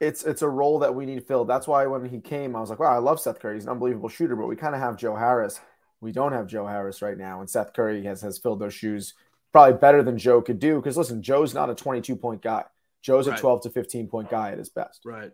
[0.01, 1.49] it's it's a role that we need filled.
[1.49, 3.55] That's why when he came, I was like, wow, I love Seth Curry.
[3.55, 5.61] He's an unbelievable shooter, but we kind of have Joe Harris.
[6.01, 9.15] We don't have Joe Harris right now, and Seth Curry has has filled those shoes
[9.53, 10.77] probably better than Joe could do.
[10.77, 12.65] Because listen, Joe's not a 22 point guy.
[13.03, 15.03] Joe's a 12 to 15 point guy at his best.
[15.05, 15.31] right.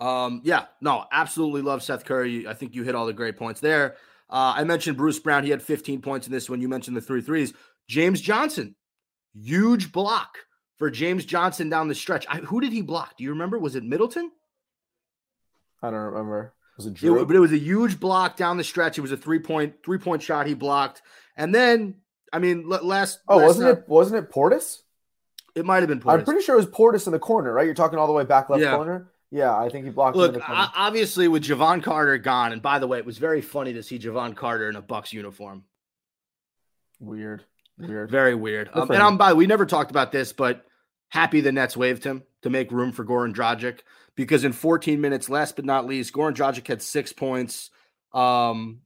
[0.00, 2.46] Um, yeah, no, absolutely love Seth Curry.
[2.46, 3.96] I think you hit all the great points there.
[4.30, 5.42] Uh, I mentioned Bruce Brown.
[5.42, 6.60] He had 15 points in this one.
[6.60, 7.52] You mentioned the three threes.
[7.88, 8.76] James Johnson,
[9.34, 10.38] huge block
[10.78, 12.26] for James Johnson down the stretch.
[12.28, 13.16] I, who did he block?
[13.16, 13.58] Do you remember?
[13.58, 14.30] Was it Middleton?
[15.82, 16.54] I don't remember.
[16.76, 17.26] Was it It, Jrue?
[17.26, 18.98] but it was a huge block down the stretch.
[18.98, 21.02] It was a three point three point shot he blocked,
[21.36, 21.96] and then
[22.32, 23.18] I mean last.
[23.28, 23.88] oh, last wasn't night- it?
[23.88, 24.78] Wasn't it Portis?
[25.54, 26.00] It might have been.
[26.00, 26.18] Portis.
[26.20, 27.64] I'm pretty sure it was Portis in the corner, right?
[27.66, 28.76] You're talking all the way back left Yeah.
[28.76, 29.10] corner.
[29.30, 30.62] Yeah, I think he blocked Look, in the corner.
[30.62, 33.82] o- obviously with Jevon Carter gone, and by the way, it was very funny to
[33.82, 35.64] see Jevon Carter in a Bucks uniform.
[37.00, 37.44] Weird,
[37.78, 38.10] weird.
[38.10, 38.70] Very weird.
[38.72, 39.02] Um, and.
[39.02, 40.64] I'm by we never talked about this, but
[41.08, 43.80] happy the Nets waived him to make room for Goran Dragic
[44.14, 47.70] because in 14 minutes, last but not least, Goran Dragic had six points.
[48.12, 48.80] Um,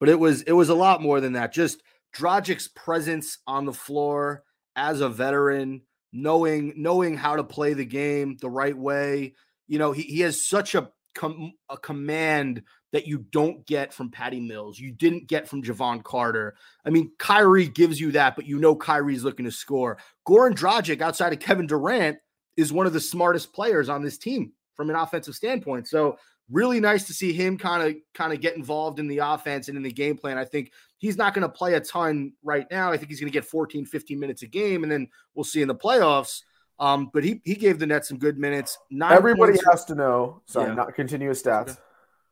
[0.00, 1.52] but it was it was a lot more than that.
[1.52, 1.82] Just
[2.14, 4.44] Dragic's presence on the floor
[4.76, 5.82] as a veteran,
[6.12, 9.34] knowing knowing how to play the game the right way.
[9.66, 12.62] You know, he, he has such a com- a command
[12.94, 14.78] that you don't get from Patty Mills.
[14.78, 16.54] You didn't get from Jevon Carter.
[16.86, 19.98] I mean, Kyrie gives you that, but you know Kyrie's looking to score.
[20.26, 22.18] Goran Dragic, outside of Kevin Durant,
[22.56, 25.88] is one of the smartest players on this team from an offensive standpoint.
[25.88, 29.66] So really nice to see him kind of kind of get involved in the offense
[29.66, 30.38] and in the game plan.
[30.38, 32.92] I think he's not going to play a ton right now.
[32.92, 35.62] I think he's going to get 14, 15 minutes a game, and then we'll see
[35.62, 36.42] in the playoffs.
[36.78, 38.78] Um, but he he gave the Nets some good minutes.
[38.88, 40.42] Nine Everybody points- has to know.
[40.46, 40.74] Sorry, Yeah.
[40.74, 41.70] not continuous stats.
[41.70, 41.80] Okay.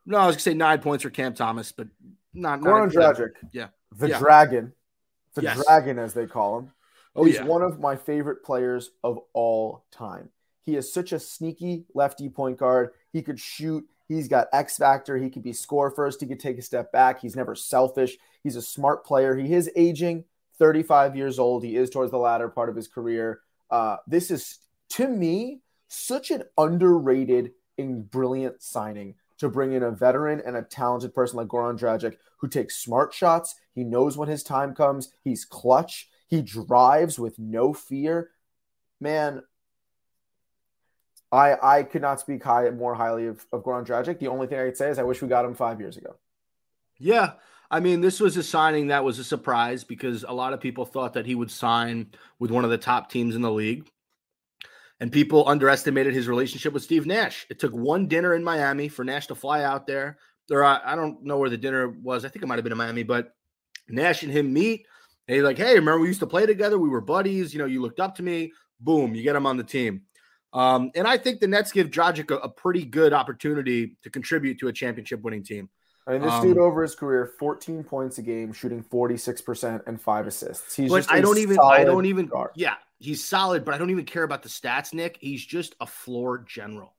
[0.06, 1.88] No, I was gonna say nine points for Cam Thomas, but
[2.34, 3.68] not Goran Dragic, Yeah.
[3.96, 4.18] the Yeah.
[4.18, 4.72] Dragon,
[5.34, 5.64] the Yes.
[5.64, 6.72] Dragon as they call him.
[7.14, 10.30] Oh He's yeah, one of my favorite players of all time.
[10.62, 12.90] He is such a sneaky lefty point guard.
[13.12, 13.86] He could shoot.
[14.08, 15.16] He's got X factor.
[15.16, 16.20] He could be score first.
[16.20, 17.20] He could take a step back.
[17.20, 18.16] He's never selfish.
[18.42, 19.36] He's a smart player.
[19.36, 20.24] He is aging,
[20.58, 21.64] 35 years old.
[21.64, 23.40] He is towards the latter part of his career.
[23.70, 24.58] Uh, this is,
[24.90, 30.62] to me, such an underrated and brilliant signing to bring in a veteran and a
[30.62, 33.54] talented person like Goran Dragic who takes smart shots.
[33.74, 35.12] He knows when his time comes.
[35.22, 36.08] He's clutch.
[36.28, 38.30] He drives with no fear.
[39.00, 39.42] Man,
[41.30, 44.18] I I could not speak high more highly of, of Goran Dragic.
[44.18, 46.16] The only thing I could say is I wish we got him five years ago.
[46.98, 47.32] yeah.
[47.70, 50.84] I mean, this was a signing that was a surprise because a lot of people
[50.84, 53.88] thought that he would sign with one of the top teams in the league,
[55.02, 57.44] and people underestimated his relationship with Steve Nash.
[57.50, 60.16] It took one dinner in Miami for Nash to fly out there.
[60.48, 62.24] Or I, I don't know where the dinner was.
[62.24, 63.34] I think it might have been in Miami, but
[63.88, 64.86] Nash and him meet.
[65.26, 66.78] And he's like, "Hey, remember we used to play together?
[66.78, 67.52] We were buddies.
[67.52, 68.52] You know, you looked up to me.
[68.78, 70.02] Boom, you get him on the team."
[70.52, 74.60] Um, and I think the Nets give Dragic a, a pretty good opportunity to contribute
[74.60, 75.68] to a championship winning team.
[76.06, 80.00] I mean, this Um, dude over his career, 14 points a game, shooting 46% and
[80.00, 80.74] five assists.
[80.74, 82.50] He's just I don't even, I solid don't even, guard.
[82.56, 85.18] yeah, he's solid, but I don't even care about the stats, Nick.
[85.20, 86.94] He's just a floor general.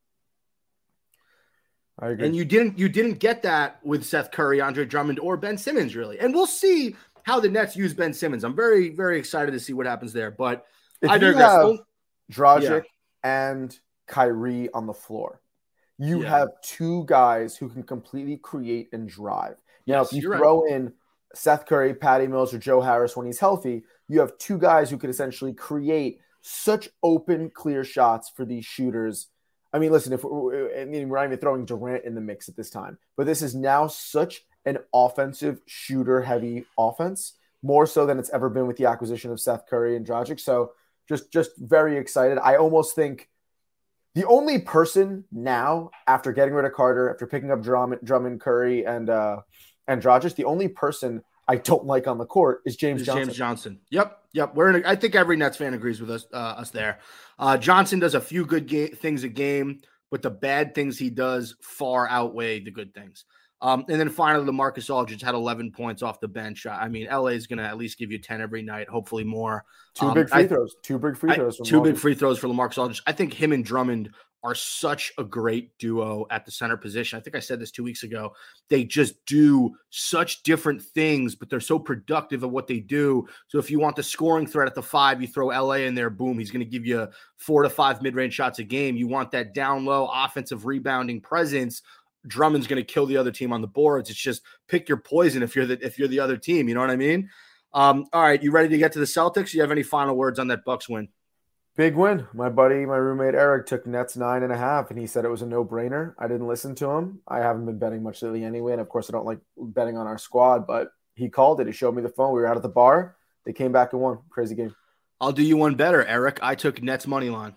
[2.00, 2.26] I agree.
[2.28, 5.96] And you didn't, you didn't get that with Seth Curry, Andre Drummond, or Ben Simmons,
[5.96, 6.18] really.
[6.20, 8.44] And we'll see how the Nets use Ben Simmons.
[8.44, 10.32] I'm very, very excited to see what happens there.
[10.32, 10.66] But
[11.02, 11.52] if I you digress.
[11.52, 11.80] have Oh,
[12.32, 12.84] Dragic
[13.24, 15.40] and Kyrie on the floor,
[16.04, 16.30] You Yeah.
[16.30, 19.58] have two guys who can completely create and drive.
[19.88, 20.38] Now, Yes, if you you're right.
[20.40, 20.94] throw in
[21.34, 24.98] Seth Curry, Patty Mills, or Joe Harris when he's healthy, you have two guys who
[24.98, 29.30] could essentially create such open, clear shots for these shooters.
[29.72, 32.48] I mean, listen, if we're, I mean, we're not even throwing Durant in the mix
[32.50, 38.06] at this time, but this is now such an offensive, shooter heavy offense, more so
[38.06, 40.40] than it's ever been with the acquisition of Seth Curry and Dragic.
[40.40, 40.74] So
[41.08, 42.38] just, just very excited.
[42.40, 43.30] I almost think
[44.16, 48.86] the only person now, after getting rid of Carter, after picking up Drummond, Drummond Curry,
[48.86, 49.38] and uh,
[49.88, 53.26] and the only person I don't like on the court is James Is Johnson.
[53.26, 53.80] James Johnson.
[53.90, 54.56] Yep, yep.
[54.56, 54.84] We're in.
[54.84, 56.26] A, I think every Nets fan agrees with us.
[56.32, 57.00] Uh, us there.
[57.38, 61.10] Uh, Johnson does a few good ga- things a game, but the bad things he
[61.10, 63.26] does far outweigh the good things.
[63.64, 66.66] Um, and then finally, LaMarcus Aldridge had 11 points off the bench.
[66.66, 69.64] I mean, LA is going to at least give you 10 every night, hopefully more.
[69.96, 70.76] Two Um, big free I- throws.
[70.84, 71.58] Two big free I- throws.
[71.64, 73.02] two big free throws for LaMarcus Aldridge.
[73.08, 74.10] I think him and Drummond
[74.46, 77.18] are such a great duo at the center position.
[77.18, 78.34] I think I said this two weeks ago.
[78.68, 83.26] They just do such different things, but they're so productive at what they do.
[83.48, 86.10] So if you want the scoring threat at the five, you throw LA in there,
[86.10, 88.98] boom, he's going to give you four to five mid range shots a game.
[88.98, 91.82] You want that down low offensive rebounding presence.
[92.28, 94.10] Drummond's going to kill the other team on the boards.
[94.10, 96.68] It's just pick your poison if you're the if you're the other team.
[96.68, 97.30] You know what I mean?
[97.74, 99.54] Um, all right, you ready to get to the Celtics?
[99.54, 101.10] You have any final words on that Bucks win?
[101.76, 102.28] Big win.
[102.34, 105.30] My buddy, my roommate Eric took Nets nine and a half, and he said it
[105.30, 106.14] was a no brainer.
[106.20, 107.22] I didn't listen to him.
[107.28, 110.06] I haven't been betting much lately anyway, and of course, I don't like betting on
[110.06, 110.68] our squad.
[110.68, 111.68] But he called it.
[111.68, 112.34] He showed me the phone.
[112.34, 113.16] We were out at the bar.
[113.46, 114.20] They came back and won.
[114.30, 114.76] Crazy game.
[115.20, 116.40] I'll do you one better, Eric.
[116.44, 117.56] I took Nets money line.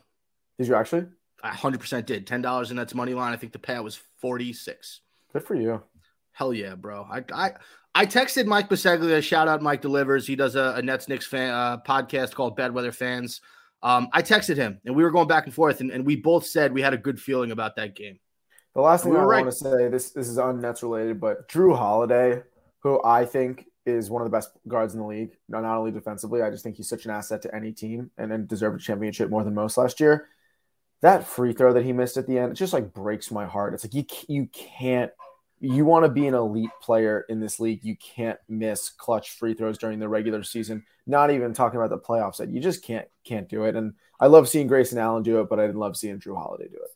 [0.59, 1.07] Did you actually?
[1.43, 2.27] I 100% did.
[2.27, 3.33] $10 in Nets money line.
[3.33, 5.01] I think the payout was 46.
[5.33, 5.83] Good for you.
[6.33, 7.07] Hell yeah, bro.
[7.11, 7.53] I I,
[7.95, 9.23] I texted Mike Baseglia.
[9.23, 10.27] Shout out Mike Delivers.
[10.27, 13.41] He does a, a Nets Knicks fan uh, podcast called Bad Weather Fans.
[13.83, 16.47] Um, I texted him and we were going back and forth, and, and we both
[16.47, 18.19] said we had a good feeling about that game.
[18.75, 19.45] The last thing We I right.
[19.45, 22.43] want to say this this is un-Nets related, but Jrue Holiday,
[22.81, 26.43] who I think is one of the best guards in the league, not only defensively,
[26.43, 29.31] I just think he's such an asset to any team and then deserved a championship
[29.31, 30.29] more than most last year.
[31.03, 33.75] That free throw that he missed at the end, it just like breaks my heart.
[33.75, 35.11] It's like you you can't
[35.61, 39.55] you want to be an elite player in this league, you can't miss clutch free
[39.55, 40.85] throws during the regular season.
[41.07, 42.39] Not even talking about the playoffs.
[42.39, 43.77] That you just can't can't do it.
[43.77, 46.69] And I love seeing Grayson Allen do it, but I didn't love seeing Jrue Holiday
[46.69, 46.91] do it.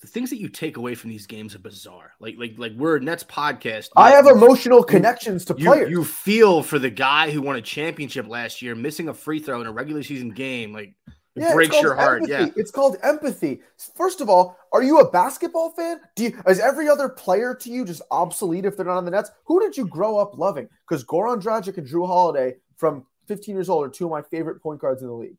[0.00, 2.12] The things that you take away from these games are bizarre.
[2.20, 3.88] Like like like we're Nets podcast.
[3.96, 5.90] I have You- emotional connections to you, players.
[5.90, 9.60] you feel for the guy who won a championship last year, missing a free throw
[9.62, 10.72] in a regular season game.
[10.74, 10.94] Like
[11.36, 12.22] it it's breaks your heart.
[12.22, 12.32] empathy.
[12.32, 12.48] Yeah.
[12.56, 13.60] It's called empathy.
[13.96, 16.00] First of all, are you a basketball fan?
[16.14, 19.10] Do you, is every other player to you just obsolete if they're not on the
[19.10, 19.30] Nets?
[19.46, 20.68] Who did you grow up loving?
[20.88, 24.62] Because Goran Dragic and Jrue Holiday from 15 years old are two of my favorite
[24.62, 25.36] point guards in the league.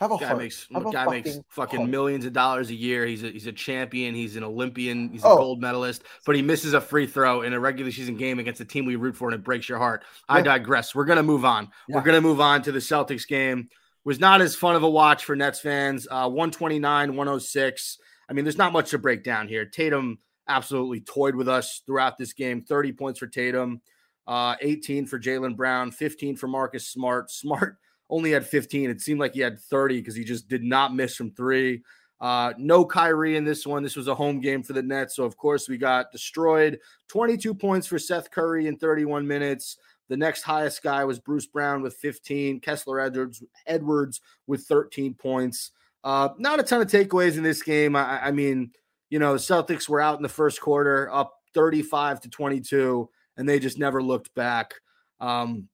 [0.00, 0.38] Have a Guy heart.
[0.38, 1.90] makes Have a guy makes fucking fucking heart.
[1.90, 3.04] millions of dollars a year.
[3.04, 4.14] He's a he's a champion.
[4.14, 5.08] He's an Olympian.
[5.10, 5.36] He's a Oh.
[5.36, 6.04] gold medalist.
[6.24, 8.94] But he misses a free throw in a regular season game against a team we
[8.94, 10.04] root for, and it breaks your heart.
[10.28, 10.94] I digress.
[10.94, 11.68] We're gonna move on.
[11.88, 11.96] Yeah.
[11.96, 13.70] We're gonna move on to the Celtics game.
[14.08, 16.08] Was not as fun of a watch for Nets fans.
[16.10, 17.98] Uh, 129, 106.
[18.26, 19.66] I mean, there's not much to break down here.
[19.66, 20.18] Tatum
[20.48, 22.62] absolutely toyed with us throughout this game.
[22.62, 23.82] 30 points for Tatum,
[24.26, 27.30] uh, 18 for Jaylen Brown, 15 for Marcus Smart.
[27.30, 27.76] Smart
[28.08, 28.88] only had 15.
[28.88, 31.82] It seemed like he had 30 because he just did not miss from three.
[32.18, 33.82] Uh, no Kyrie in this one.
[33.82, 35.16] This was a home game for the Nets.
[35.16, 36.78] So, of course, we got destroyed.
[37.08, 39.76] 22 points for Seth Curry in 31 minutes.
[40.08, 42.60] The next highest guy was Bruce Brown with 15.
[42.60, 45.72] Kessler Edwards, Edwards with 13 points.
[46.04, 47.94] Uh, not a ton of takeaways in this game.
[47.96, 48.70] I, I mean,
[49.10, 53.48] you know, the Celtics were out in the first quarter, up 35 to 22, and
[53.48, 54.74] they just never looked back.
[55.20, 55.68] Um,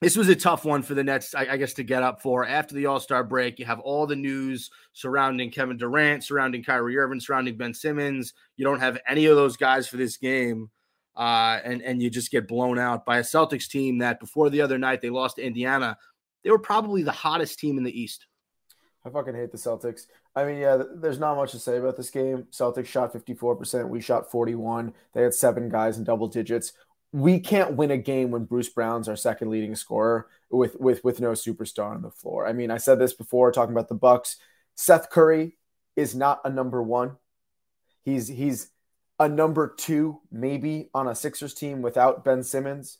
[0.00, 2.46] this was a tough one for the Nets, I, I guess, to get up for.
[2.46, 6.98] After the All Star break, you have all the news surrounding Kevin Durant, surrounding Kyrie
[6.98, 8.34] Irving, surrounding Ben Simmons.
[8.56, 10.70] You don't have any of those guys for this game,
[11.16, 14.60] uh, and and you just get blown out by a Celtics team that before the
[14.60, 15.96] other night they lost to Indiana.
[16.42, 18.26] They were probably the hottest team in the East.
[19.06, 20.06] I fucking hate the Celtics.
[20.34, 22.46] I mean, yeah, there's not much to say about this game.
[22.50, 23.88] Celtics shot 54%.
[23.88, 24.94] We shot 41.
[25.12, 26.72] They had seven guys in double digits.
[27.12, 31.20] We can't win a game when Bruce Brown's our second leading scorer with with with
[31.20, 32.46] no superstar on the floor.
[32.46, 34.36] I mean, I said this before talking about the Bucks.
[34.74, 35.56] Seth Curry
[35.94, 37.16] is not a number one.
[38.04, 38.70] He's he's
[39.18, 42.98] a number two, maybe on a Sixers team without Ben Simmons.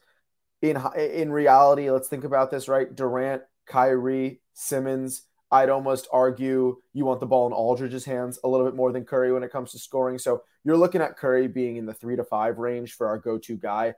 [0.63, 2.95] In in reality, let's think about this, right?
[2.95, 5.23] Durant, Kyrie, Simmons.
[5.51, 9.05] I'd almost argue you want the ball in Aldridge's hands a little bit more than
[9.05, 10.19] Curry when it comes to scoring.
[10.19, 13.57] So you're looking at Curry being in the three to five range for our go-to
[13.57, 13.95] guy.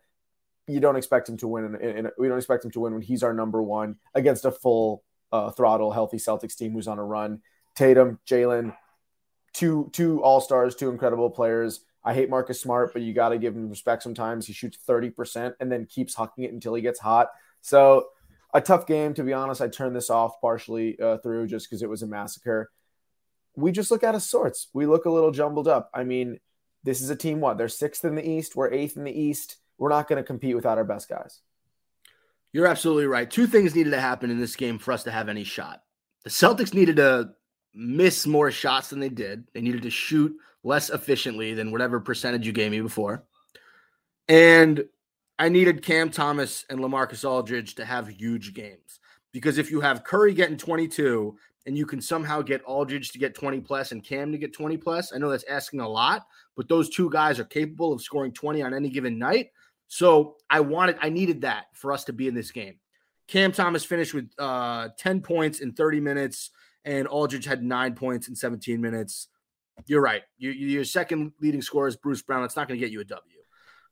[0.66, 3.22] You don't expect him to win, and we don't expect him to win when he's
[3.22, 7.40] our number one against a full uh, throttle, healthy Celtics team who's on a run.
[7.76, 8.74] Tatum, Jaylen,
[9.54, 11.80] two two all stars, two incredible players.
[12.06, 14.46] I hate Marcus Smart, but you got to give him respect sometimes.
[14.46, 17.30] He shoots 30% and then keeps hucking it until he gets hot.
[17.62, 18.06] So,
[18.54, 19.60] a tough game, to be honest.
[19.60, 22.70] I turned this off partially uh, through just because it was a massacre.
[23.56, 24.68] We just look out of sorts.
[24.72, 25.90] We look a little jumbled up.
[25.92, 26.38] I mean,
[26.84, 27.58] this is a team, what?
[27.58, 28.54] They're sixth in the East.
[28.54, 29.56] We're eighth in the East.
[29.76, 31.40] We're not going to compete without our best guys.
[32.52, 33.28] You're absolutely right.
[33.28, 35.82] Two things needed to happen in this game for us to have any shot.
[36.22, 37.30] The Celtics needed to
[37.74, 39.44] miss more shots than they did.
[39.52, 40.34] They needed to shoot
[40.66, 43.22] less efficiently than whatever percentage you gave me before.
[44.28, 44.84] And
[45.38, 48.98] I needed Cam Thomas and LaMarcus Aldridge to have huge games.
[49.32, 53.34] Because if you have Curry getting 22 and you can somehow get Aldridge to get
[53.34, 56.26] 20 plus and Cam to get 20 plus, I know that's asking a lot,
[56.56, 59.50] but those two guys are capable of scoring 20 on any given night.
[59.86, 62.80] So I wanted, I needed that for us to be in this game.
[63.28, 66.50] Cam Thomas finished with uh, 10 points in 30 minutes,
[66.84, 69.28] and Aldridge had nine points in 17 minutes.
[69.86, 70.22] You're right.
[70.38, 72.44] Your, your second leading scorer is Bruce Brown.
[72.44, 73.36] It's not going to get you a W.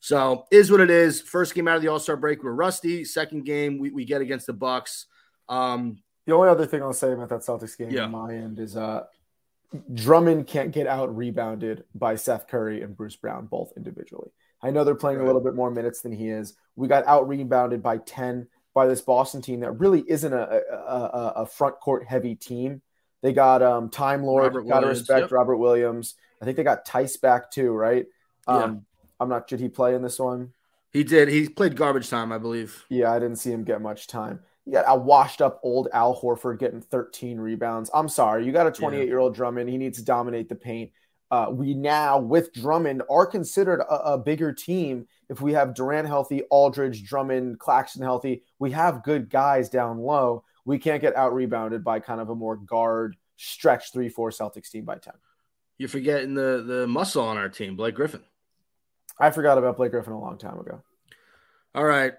[0.01, 1.21] So is what it is.
[1.21, 3.05] First game out of the All Star break, we're rusty.
[3.05, 5.07] Second game, we, we get against the Bucks.
[5.49, 8.05] Um, The only other thing I'll say about that Celtics game Yeah.
[8.05, 9.05] on my end is uh,
[9.93, 14.31] Drummond can't get out rebounded by Seth Curry and Bruce Brown both individually.
[14.63, 16.55] I know they're playing a little bit more minutes than he is.
[16.77, 21.33] We got out rebounded by 10 by this Boston team that really isn't a, a,
[21.37, 22.83] a front court heavy team.
[23.25, 25.33] They got um, Time Lord, Robert got to Williams, respect yep.
[25.33, 26.15] Robert Williams.
[26.43, 28.05] I think they got Theis back too, right?
[28.47, 28.55] Yeah.
[28.55, 28.85] Um,
[29.19, 30.53] I'm not, should he play in this one?
[30.93, 31.29] he did.
[31.29, 32.85] He played garbage time, I believe.
[32.91, 34.41] Yeah, I didn't see him get much time.
[34.67, 37.91] You got a washed up old Al Horford getting 13 rebounds.
[37.95, 38.45] I'm sorry.
[38.45, 39.71] You got a 28 year old Drummond.
[39.71, 40.93] He needs to dominate the paint.
[41.31, 46.07] Uh, we now, with Drummond, are considered a, a bigger team if we have Durant
[46.07, 48.43] healthy, Aldridge, Drummond, Claxton healthy.
[48.59, 50.45] We have good guys down low.
[50.65, 54.71] We can't get out rebounded by kind of a more guard stretch 3 4 Celtics
[54.71, 55.13] team by 10.
[55.79, 58.23] You're forgetting the the muscle on our team, Blake Griffin.
[59.19, 60.83] I forgot about Blake Griffin a long time ago.
[61.75, 62.13] All right.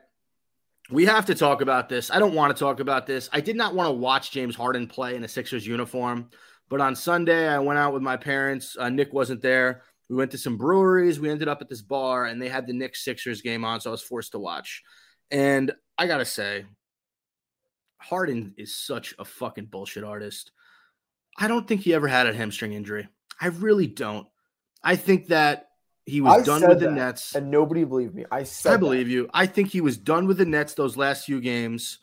[0.91, 2.11] We have to talk about this.
[2.11, 3.27] I don't want to talk about this.
[3.33, 6.29] I did not want to watch James Harden play in a Sixers uniform,
[6.69, 8.77] but on Sunday I went out with my parents.
[8.79, 9.81] Uh, Nick wasn't there.
[10.09, 11.19] We went to some breweries.
[11.19, 13.89] We ended up at this bar, and they had the Knicks Sixers game on, so
[13.89, 14.83] I was forced to watch.
[15.31, 16.65] And I gotta say,
[18.09, 20.51] Harden is such a fucking bullshit artist.
[21.37, 23.07] I don't think he ever had a hamstring injury.
[23.41, 24.27] I really don't.
[24.83, 25.69] I think that
[26.05, 27.33] he was I done with the that, Nets.
[27.35, 28.25] And nobody believed me.
[28.31, 29.27] I said I believe you.
[29.33, 31.97] I think he was done with the Nets those last few games.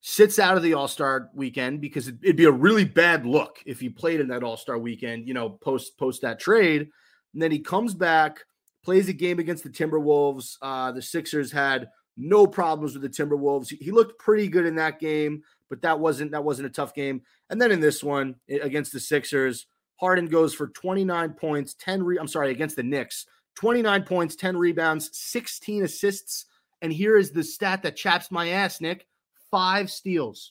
[0.00, 3.62] Sits out of the All Star weekend because it- it'd be a really bad look
[3.64, 5.28] if he played in that All Star weekend.
[5.28, 6.90] You know, post post that trade,
[7.32, 8.40] and then he comes back,
[8.82, 10.58] plays a game against the Timberwolves.
[10.60, 13.68] Uh, the Sixers had no problems with the Timberwolves.
[13.68, 17.22] He, looked pretty good in that game, but that wasn't that wasn't a tough game.
[17.50, 22.18] And then in this one against the Sixers, Harden goes for 29 points, 10 re-
[22.18, 23.26] I'm sorry, against the Knicks.
[23.56, 26.46] 29 points, 10 rebounds, 16 assists.
[26.82, 29.06] And here is the stat that chaps my ass, Nick
[29.54, 30.50] five steals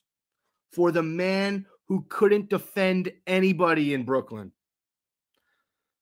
[0.72, 4.54] for the man who couldn't defend anybody in Brooklyn.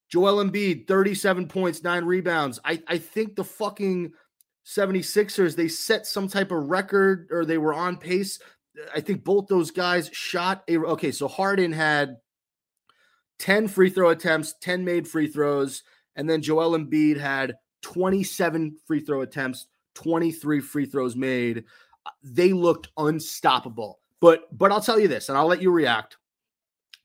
[0.08, 2.60] Joel Embiid, 37 points, nine rebounds.
[2.64, 4.12] I, I think the fucking
[4.66, 8.40] 76ers, they set some type of record or they were on pace.
[8.96, 10.78] I think both those guys shot a.
[10.78, 12.18] Okay, so Harden had
[13.40, 15.84] 10 free throw attempts, 10 made free throws.
[16.16, 21.66] And then Joel Embiid had 27 free throw attempts, 23 free throws made.
[22.24, 24.00] They looked unstoppable.
[24.20, 26.18] But but I'll tell you this, and I'll let you react.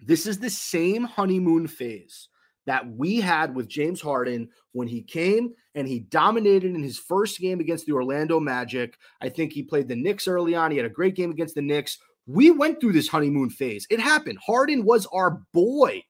[0.00, 2.28] This is the same honeymoon phase
[2.66, 7.38] that we had with James Harden when he came and he dominated in his first
[7.38, 8.98] game against the Orlando Magic.
[9.20, 10.70] I think he played the Knicks early on.
[10.70, 11.98] He had a great game against the Knicks.
[12.26, 13.86] We went through this honeymoon phase.
[13.88, 14.38] It happened.
[14.44, 16.02] Harden was our boy.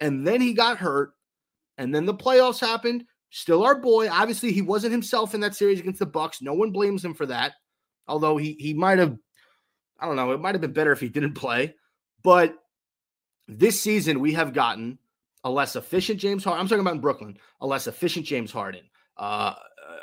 [0.00, 1.12] And then he got hurt.
[1.78, 3.04] And then the playoffs happened.
[3.30, 4.08] Still our boy.
[4.10, 6.42] Obviously, he wasn't himself in that series against the Bucks.
[6.42, 7.52] No one blames him for that.
[8.06, 9.16] Although he he might have,
[9.98, 11.74] I don't know, it might have been better if he didn't play.
[12.22, 12.56] But
[13.48, 14.98] this season, we have gotten
[15.44, 16.60] a less efficient James Harden.
[16.60, 18.82] I'm talking about in Brooklyn, a less efficient James Harden.
[19.16, 19.54] Uh,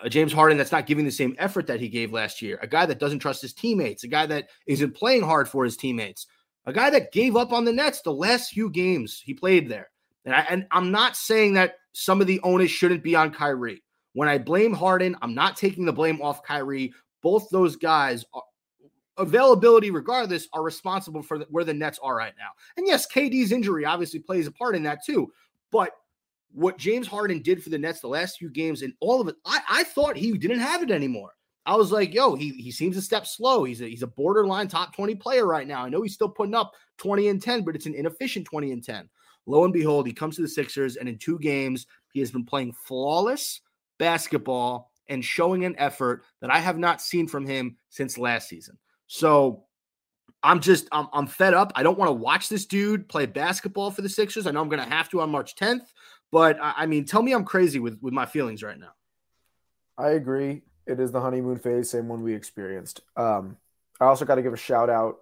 [0.04, 2.60] a James Harden that's not giving the same effort that he gave last year.
[2.62, 4.04] A guy that doesn't trust his teammates.
[4.04, 6.28] A guy that isn't playing hard for his teammates.
[6.66, 9.90] A guy that gave up on the Nets the last few games he played there.
[10.26, 13.84] And, I, and I'm not saying that some of the onus shouldn't be on Kyrie.
[14.14, 16.94] When I blame Harden, I'm not taking the blame off Kyrie.
[17.22, 18.44] Both those guys, are,
[19.20, 22.50] availability regardless, are responsible for the, where the Nets are right now.
[22.78, 25.32] And yes, KD's injury obviously plays a part in that too.
[25.72, 25.92] But
[26.52, 29.36] what James Harden did for the Nets the last few games and all of it,
[29.46, 31.32] I, I thought he didn't have it anymore.
[31.66, 33.64] I was like, yo, he, he seems a step slow.
[33.64, 35.84] He's a, he's a borderline top 20 player right now.
[35.84, 38.84] I know he's still putting up 20 and 10, but it's an inefficient 20 and
[38.84, 39.08] 10.
[39.46, 42.46] Lo and behold, he comes to the Sixers, and in two games, he has been
[42.46, 43.62] playing flawless
[43.98, 48.78] basketball and showing an effort that I have not seen from him since last season.
[49.10, 49.64] So
[50.44, 51.74] I'm just I'm, I'm fed up.
[51.76, 54.48] I don't want to watch this dude play basketball for the Sixers.
[54.48, 55.92] I know I'm going to have to on March 10th,
[56.32, 58.92] but I, I mean, tell me I'm crazy with with my feelings right now.
[59.98, 60.62] I agree.
[60.86, 63.02] It is the honeymoon phase, same one we experienced.
[63.18, 63.58] Um,
[64.00, 65.18] I also got to give a shout out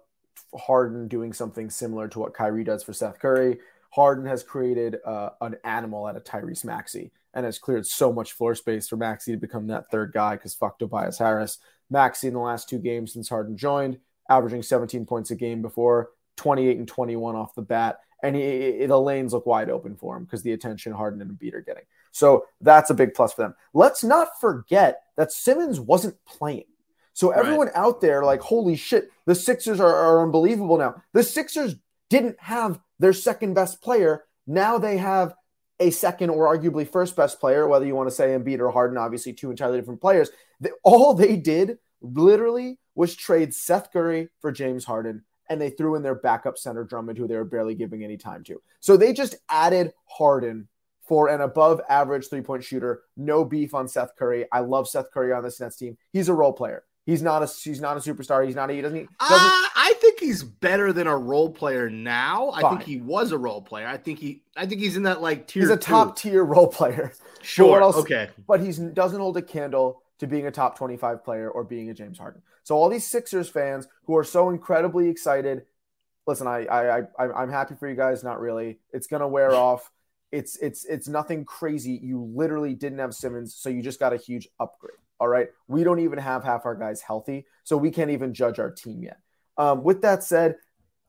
[0.54, 3.58] Harden doing something similar to what Kyrie does for Seth Curry.
[3.90, 8.32] Harden has created uh, an animal out of Tyrese Maxey and has cleared so much
[8.32, 11.58] floor space for Maxey to become that third guy because fuck Tobias Harris.
[11.90, 16.10] Maxey in the last two games since Harden joined, averaging 17 points a game before,
[16.36, 18.00] 28 and 21 off the bat.
[18.22, 21.54] And he, the lanes look wide open for him because the attention Harden and Embiid
[21.54, 21.84] are getting.
[22.10, 23.54] So that's a big plus for them.
[23.74, 26.64] Let's not forget that Simmons wasn't playing.
[27.12, 27.38] So Right.
[27.38, 31.02] everyone out there, like, holy shit, the Sixers are, are unbelievable now.
[31.12, 31.76] The Sixers
[32.10, 34.24] didn't have their second best player.
[34.46, 35.34] Now they have
[35.80, 38.98] a second or arguably first best player, whether you want to say Embiid or Harden,
[38.98, 40.30] obviously two entirely different players.
[40.60, 45.94] They, all they did literally was trade Seth Curry for James Harden, and they threw
[45.94, 48.60] in their backup center Drummond, who they were barely giving any time to.
[48.80, 50.68] So they just added Harden
[51.06, 53.02] for an above average three point shooter.
[53.16, 54.46] No beef on Seth Curry.
[54.52, 55.96] I love Seth Curry on this Nets team.
[56.12, 56.84] He's a role player.
[57.08, 58.44] He's not a he's not a superstar.
[58.44, 58.98] He's not a he doesn't.
[58.98, 62.50] doesn't Uh, I think he's better than a role player now.
[62.50, 63.86] I think he was a role player.
[63.86, 65.90] I think he I think he's in that like tier he's a two.
[65.90, 67.12] top tier role player.
[67.40, 67.80] Sure.
[67.80, 68.28] else- Okay.
[68.46, 71.94] but he doesn't hold a candle to being a top 25 player or being a
[71.94, 72.42] James Harden.
[72.62, 75.64] So all these Sixers fans who are so incredibly excited,
[76.26, 78.22] listen, I I, I I'm happy for you guys.
[78.22, 78.80] Not really.
[78.92, 79.90] It's gonna wear off.
[80.30, 81.92] It's it's it's nothing crazy.
[82.02, 84.98] You literally didn't have Simmons, so you just got a huge upgrade.
[85.20, 85.48] All right.
[85.66, 89.02] We don't even have half our guys healthy, so we can't even judge our team
[89.02, 89.18] yet.
[89.56, 90.56] Um, with that said,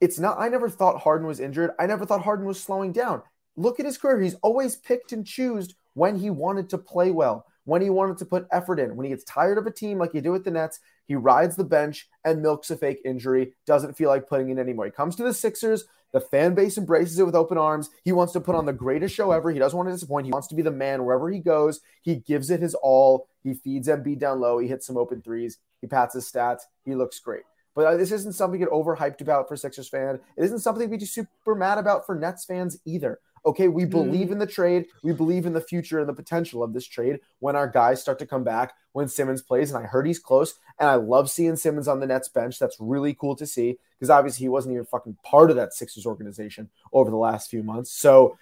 [0.02, 0.40] it's not.
[0.40, 1.72] I never thought Harden was injured.
[1.80, 3.22] I never thought Harden was slowing down.
[3.56, 4.22] Look at his career.
[4.22, 8.26] He's always picked and choosed when he wanted to play well, when he wanted to
[8.26, 8.96] put effort in.
[8.96, 11.56] When he gets tired of a team like you do with the Nets, he rides
[11.56, 14.86] the bench and milks a fake injury, doesn't feel like putting in anymore.
[14.86, 15.84] He comes to the Sixers.
[16.12, 17.90] The fan base embraces it with open arms.
[18.04, 19.52] He wants to put on the greatest show ever.
[19.52, 20.26] He doesn't want to disappoint.
[20.26, 21.82] He wants to be the man wherever he goes.
[22.02, 23.28] He gives it his all.
[23.44, 24.58] He feeds Embiid down low.
[24.58, 25.58] He hits some open threes.
[25.82, 26.62] He pats his stats.
[26.84, 27.44] He looks great.
[27.76, 30.20] But uh, this isn't something to get overhyped about for Sixers fan.
[30.36, 33.20] It isn't something to be super mad about for Nets fans either.
[33.46, 34.86] Okay, we believe in the trade.
[35.04, 38.20] We believe in the future and the potential of this trade when our guys start
[38.20, 39.72] to come back, when Simmons plays.
[39.72, 40.56] And I heard he's close.
[40.80, 42.60] And I love seeing Simmons on the Nets bench.
[42.60, 46.06] That's really cool to see because obviously he wasn't even fucking part of that Sixers
[46.06, 47.92] organization over the last few months.
[47.92, 48.38] So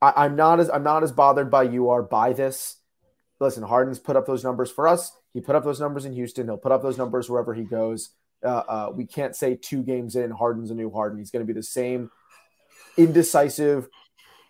[0.00, 2.76] I, I'm not as I'm not as bothered by you are by this.
[3.40, 5.12] Listen, Harden's put up those numbers for us.
[5.32, 6.46] He put up those numbers in Houston.
[6.46, 8.10] He'll put up those numbers wherever he goes.
[8.42, 11.18] Uh, uh, we can't say two games in, Harden's a new Harden.
[11.18, 12.10] He's going to be the same
[12.96, 13.88] indecisive,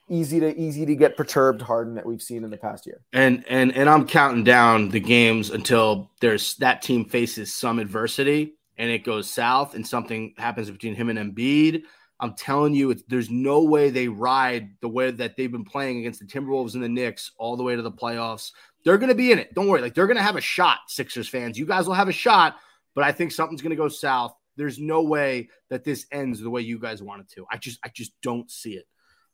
[0.08, 3.00] easy to easy to get perturbed Harden that we've seen in the past year.
[3.12, 8.54] And and and I'm counting down the games until there's that team faces some adversity
[8.78, 11.82] and it goes south and something happens between him and Embiid.
[12.20, 16.18] I'm telling you, there's no way they ride the way that they've been playing against
[16.18, 18.52] the Timberwolves and the Knicks all the way to the playoffs.
[18.84, 19.54] They're going to be in it.
[19.54, 19.82] Don't worry.
[19.82, 21.58] Like they're going to have a shot, Sixers fans.
[21.58, 22.56] You guys will have a shot,
[22.94, 24.34] but I think something's going to go south.
[24.56, 27.46] There's no way that this ends the way you guys want it to.
[27.52, 28.86] I just, I just don't see it.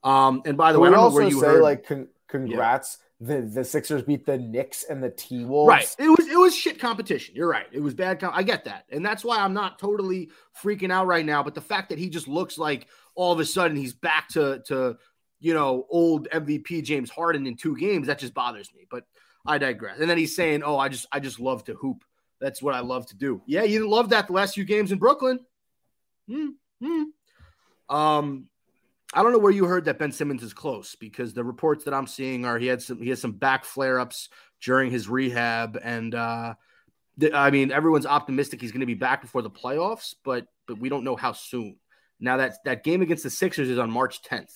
[0.04, 1.62] Um, and by the way, I don't know also where you say heard.
[1.62, 2.98] like con- congrats.
[3.20, 5.68] The the Sixers beat the Knicks and the T Wolves.
[5.68, 5.96] Right.
[5.98, 7.34] It was it was shit competition.
[7.34, 7.66] You're right.
[7.72, 8.20] It was bad.
[8.20, 10.30] Com- I get that, and that's why I'm not totally
[10.62, 11.42] freaking out right now.
[11.42, 14.60] But the fact that he just looks like all of a sudden he's back to
[14.66, 14.98] to
[15.40, 18.86] you know old MVP James Harden in two games that just bothers me.
[18.90, 19.04] But
[19.46, 20.00] I digress.
[20.00, 22.04] And then he's saying, "Oh, I just I just love to hoop.
[22.40, 24.90] That's what I love to do." Yeah, you didn't love that the last few games
[24.90, 25.38] in Brooklyn.
[26.28, 26.48] Hmm.
[26.82, 27.02] hmm.
[27.88, 28.48] Um.
[29.12, 31.94] I don't know where you heard that Ben Simmons is close because the reports that
[31.94, 34.28] I'm seeing are he had some he has some back flare ups
[34.62, 36.54] during his rehab and uh
[37.20, 40.78] th- I mean everyone's optimistic he's going to be back before the playoffs but but
[40.78, 41.76] we don't know how soon.
[42.20, 44.54] Now that that game against the Sixers is on March 10th.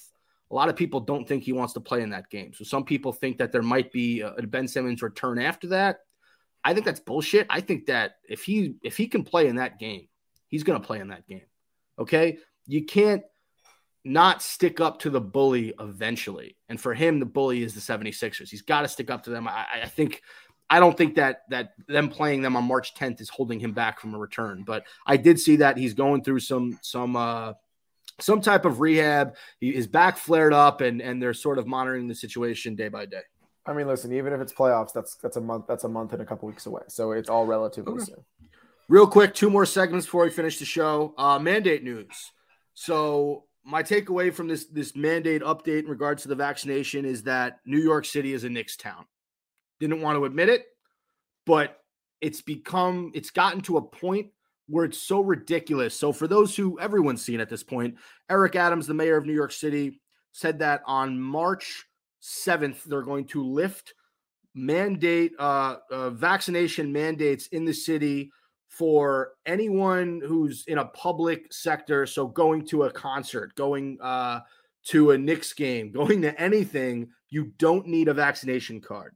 [0.50, 2.54] A lot of people don't think he wants to play in that game.
[2.54, 5.98] So some people think that there might be a Ben Simmons return after that.
[6.64, 7.46] I think that's bullshit.
[7.50, 10.08] I think that if he if he can play in that game,
[10.48, 11.46] he's going to play in that game.
[11.98, 12.38] Okay?
[12.66, 13.22] You can't
[14.08, 16.56] not stick up to the bully eventually.
[16.68, 18.48] And for him, the bully is the 76ers.
[18.48, 19.46] He's got to stick up to them.
[19.46, 20.22] I, I think
[20.70, 24.00] I don't think that that them playing them on March 10th is holding him back
[24.00, 24.64] from a return.
[24.66, 27.52] But I did see that he's going through some some uh
[28.20, 29.36] some type of rehab.
[29.60, 33.06] He, his back flared up and and they're sort of monitoring the situation day by
[33.06, 33.22] day.
[33.66, 35.66] I mean, listen, even if it's playoffs, that's that's a month.
[35.68, 36.82] That's a month and a couple weeks away.
[36.88, 38.04] So it's all relatively Okay.
[38.04, 38.24] soon.
[38.88, 41.14] Real quick, two more segments before we finish the show.
[41.18, 42.32] Uh, mandate news.
[42.72, 47.60] So my takeaway from this this mandate update in regards to the vaccination is that
[47.64, 49.04] New York City is a Knicks town.
[49.80, 50.66] Didn't want to admit it,
[51.46, 51.78] but
[52.20, 54.28] it's become it's gotten to a point
[54.68, 55.94] where it's so ridiculous.
[55.94, 57.96] So for those who everyone's seen at this point,
[58.28, 60.00] Eric Adams, the mayor of New York City,
[60.32, 61.84] said that on March
[62.22, 63.94] 7th they're going to lift
[64.54, 68.30] mandate uh, uh vaccination mandates in the city
[68.68, 74.40] for anyone who's in a public sector so going to a concert going uh
[74.84, 79.14] to a Knicks game going to anything you don't need a vaccination card.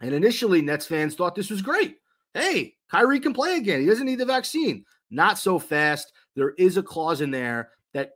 [0.00, 1.96] And initially Nets fans thought this was great.
[2.32, 3.80] Hey Kyrie can play again.
[3.80, 4.84] He doesn't need the vaccine.
[5.10, 6.12] Not so fast.
[6.36, 8.12] There is a clause in there that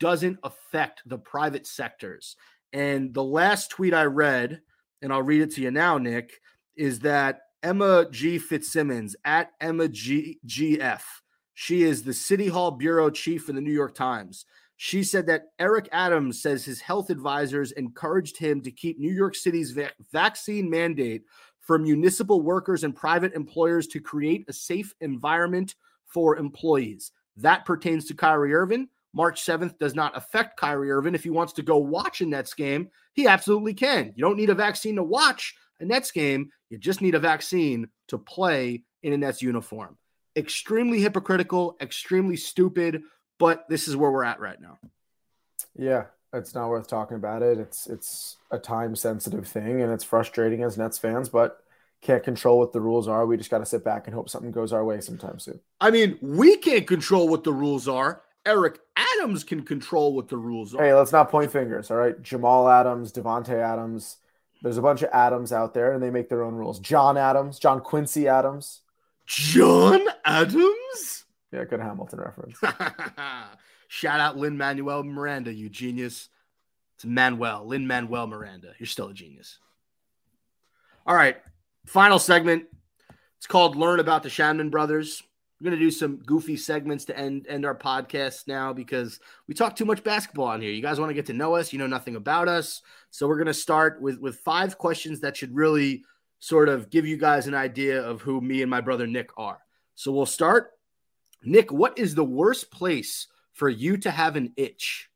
[0.00, 2.36] doesn't affect the private sectors.
[2.72, 4.60] And the last tweet I read
[5.02, 6.40] and I'll read it to you now, Nick,
[6.76, 8.38] is that Emma G.
[8.38, 10.38] Fitzsimmons at Emma G.
[10.46, 11.02] GF.
[11.54, 14.46] She is the City Hall bureau chief in the New York Times.
[14.76, 19.34] She said that Eric Adams says his health advisors encouraged him to keep New York
[19.34, 21.24] City's va- vaccine mandate
[21.58, 25.74] for municipal workers and private employers to create a safe environment
[26.06, 27.10] for employees.
[27.36, 28.88] That pertains to Kyrie Irving.
[29.12, 31.14] March 7th does not affect Kyrie Irving.
[31.16, 34.12] If he wants to go watch a Nets game, he absolutely can.
[34.14, 36.50] You don't need a vaccine to watch a Nets game.
[36.70, 39.96] You just need a vaccine to play in a Nets uniform.
[40.36, 43.02] Extremely hypocritical, extremely stupid,
[43.38, 44.78] but this is where we're at right now.
[45.76, 47.58] Yeah, it's not worth talking about it.
[47.58, 51.62] It's it's a time sensitive thing, and it's frustrating as Nets fans, but
[52.00, 53.26] can't control what the rules are.
[53.26, 55.60] We just got to sit back and hope something goes our way sometime soon.
[55.80, 58.22] I mean, we can't control what the rules are.
[58.46, 60.82] Eric Adams can control what the rules are.
[60.82, 61.90] Hey, let's not point fingers.
[61.90, 64.16] All right, Jamal Adams, Davante Adams.
[64.62, 66.80] There's a bunch of Adams out there, and they make their own rules.
[66.80, 68.82] John Adams, John Quincy Adams.
[69.26, 71.24] John Adams?
[71.52, 72.58] Yeah, good Hamilton reference.
[73.88, 76.28] Shout out Lin Manuel Miranda, you genius.
[76.96, 78.72] It's Manuel, Lin Manuel Miranda.
[78.78, 79.58] You're still a genius.
[81.06, 81.36] All right,
[81.86, 82.64] final segment.
[83.36, 85.22] It's called Learn About the Shannon Brothers.
[85.60, 89.74] We're gonna do some goofy segments to end end our podcast now because we talk
[89.74, 90.70] too much basketball on here.
[90.70, 92.80] You guys want to get to know us, you know nothing about us.
[93.10, 96.04] So we're gonna start with with five questions that should really
[96.38, 99.58] sort of give you guys an idea of who me and my brother Nick are.
[99.96, 100.70] So we'll start.
[101.42, 105.10] Nick, what is the worst place for you to have an itch?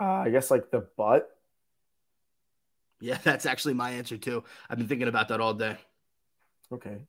[0.00, 1.28] Uh, I guess like the butt.
[3.00, 4.44] Yeah, that's actually my answer too.
[4.68, 5.76] I've been thinking about that all day.
[6.72, 7.06] Okay.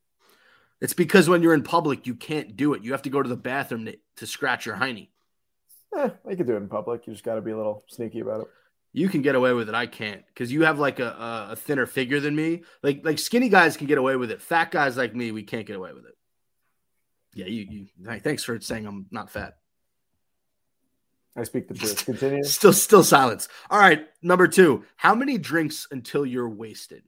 [0.82, 2.84] It's because when you're in public, you can't do it.
[2.84, 5.10] You have to go to the bathroom to, to scratch your hiney.
[5.96, 7.06] Eh, you could do it in public.
[7.06, 8.48] You just got to be a little sneaky about it.
[8.94, 9.76] You can get away with it.
[9.76, 12.64] I can't because you have like a, a, a thinner figure than me.
[12.84, 14.42] Like like skinny guys can get away with it.
[14.42, 16.18] Fat guys like me, we can't get away with it.
[17.34, 17.68] Yeah, you.
[17.70, 19.58] you hey, thanks for saying I'm not fat.
[21.38, 22.06] I speak the truth.
[22.06, 22.44] Continue.
[22.44, 23.48] Still still silence.
[23.70, 24.84] All right, number two.
[24.98, 27.04] How many drinks until you're wasted?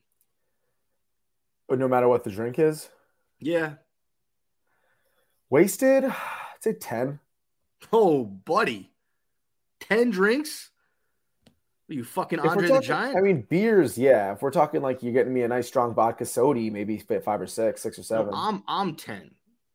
[1.67, 2.87] But no matter what the drink is,
[3.39, 3.73] Yeah.
[5.49, 6.03] wasted.
[6.05, 7.19] I'd say ten.
[7.91, 8.91] Oh, buddy.
[9.79, 10.69] Ten drinks?
[11.89, 13.17] Are you fucking Andre the Giant?
[13.17, 13.97] I mean, beers.
[13.97, 14.31] Yeah.
[14.33, 17.41] If we're talking like you're getting me a nice strong vodka soda, maybe fit five
[17.41, 18.33] or six, six or No, seven.
[18.33, 19.31] I'm I'm ten.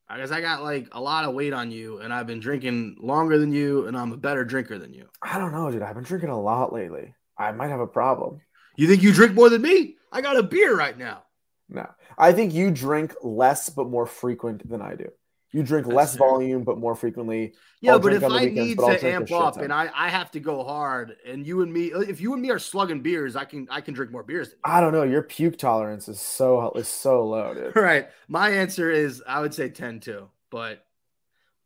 [0.08, 2.96] I guess I got like a lot of weight on you, and I've been drinking
[2.98, 5.06] longer than you, and I'm a better drinker than you.
[5.22, 5.82] I don't know, dude.
[5.82, 7.14] I've been drinking a lot lately.
[7.36, 8.40] I might have a problem.
[8.76, 9.96] You think you drink more than me?
[10.10, 11.24] I got a beer right now.
[11.68, 15.10] No, I think you drink less but more frequent than I do.
[15.50, 16.28] You drink That's less fair.
[16.28, 17.54] volume but more frequently.
[17.80, 20.40] Yeah, I'll but if I weekends, need to amp up and I, I have to
[20.40, 23.66] go hard, and you and me, if you and me are slugging beers, I can
[23.70, 25.04] I can drink more beers than I don't know.
[25.04, 27.76] Your puke tolerance is so is so low, dude.
[27.76, 28.08] Right.
[28.28, 30.84] My answer is I would say ten too, but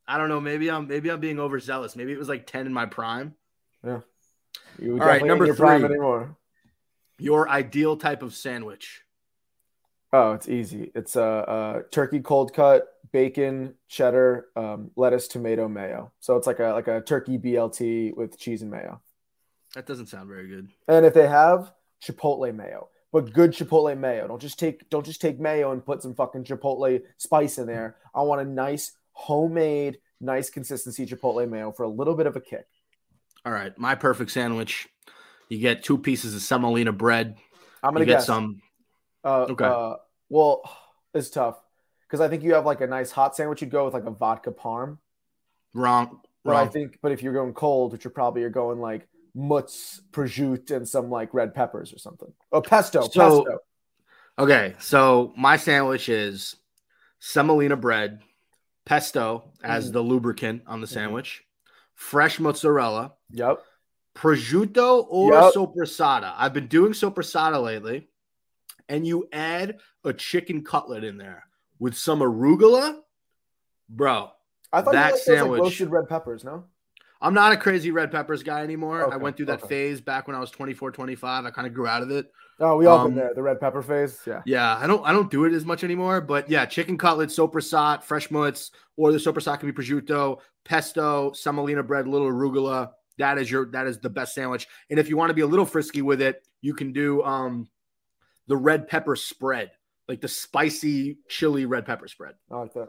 [0.06, 0.40] I don't know.
[0.40, 1.96] Maybe I'm maybe I'm being overzealous.
[1.96, 3.34] Maybe it was like ten in my prime.
[4.78, 5.90] You All right, number ain't your prime three.
[5.90, 6.36] anymore.
[7.18, 9.01] Your ideal type of sandwich.
[10.12, 10.92] Oh, it's easy.
[10.94, 16.12] It's a uh, uh, turkey cold cut, bacon, cheddar, um, lettuce, tomato, mayo.
[16.20, 19.00] So it's like a like a turkey BLT with cheese and mayo.
[19.74, 20.68] That doesn't sound very good.
[20.86, 21.72] And if they have
[22.04, 24.28] chipotle mayo, but good chipotle mayo.
[24.28, 27.96] Don't just take don't just take mayo and put some fucking chipotle spice in there.
[28.14, 32.40] I want a nice homemade, nice consistency chipotle mayo for a little bit of a
[32.40, 32.66] kick.
[33.44, 34.88] All right, my perfect sandwich.
[35.48, 37.36] You get two pieces of semolina bread.
[37.82, 38.26] I'm gonna get guess.
[38.26, 38.62] some.
[39.24, 39.64] Uh, Okay.
[39.64, 39.94] Uh,
[40.28, 40.62] well,
[41.14, 41.58] it's tough
[42.06, 43.60] because I think you have like a nice hot sandwich.
[43.60, 44.98] You'd go with like a vodka parm.
[45.74, 46.20] Wrong.
[46.44, 49.06] But I think, but if you're going cold, which you're probably you're going like
[49.36, 52.32] mutz, prosciutto, and some like red peppers or something.
[52.50, 53.58] Oh, pesto, So- pesto.
[54.38, 56.56] Okay, so my sandwich is
[57.20, 58.20] semolina bread,
[58.86, 59.92] pesto as Mhm.
[59.92, 60.90] the lubricant on the Mhm.
[60.94, 61.44] sandwich,
[61.94, 63.62] fresh mozzarella, Yep.
[64.14, 65.54] prosciutto or Yep.
[65.54, 66.34] sopressata.
[66.36, 68.08] I've been doing sopressata lately,
[68.88, 71.44] and you add a chicken cutlet in there
[71.78, 72.98] with some arugula,
[73.88, 74.30] bro.
[74.72, 75.60] I thought That those, like, sandwich.
[75.60, 76.44] roasted red peppers.
[76.44, 76.64] No.
[77.20, 79.12] I'm not a crazy red peppers guy anymore.
[79.12, 79.68] I went through that okay.
[79.68, 81.44] phase back when I was 24, 25.
[81.44, 82.32] I kind of grew out of it.
[82.58, 83.32] Oh, we all Um, been there.
[83.34, 84.18] The red pepper phase.
[84.26, 84.42] Yeah.
[84.44, 88.02] Yeah, I don't I don't do it as much anymore, but yeah, chicken cutlet, sopressat,
[88.02, 92.90] fresh mozz, or the sopressat can be prosciutto, pesto, semolina bread, little arugula.
[93.18, 94.66] That is your that is the best sandwich.
[94.90, 97.68] And if you want to be a little frisky with it, you can do um
[98.46, 99.70] the red pepper spread,
[100.08, 102.34] like the spicy chili red pepper spread.
[102.50, 102.88] I like that.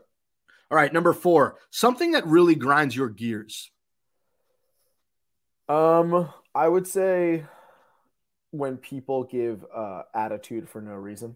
[0.72, 3.70] All right, number 4, something that really grinds your gears.
[5.70, 7.46] Um, I would say
[8.54, 11.36] when people give uh attitude for no reason.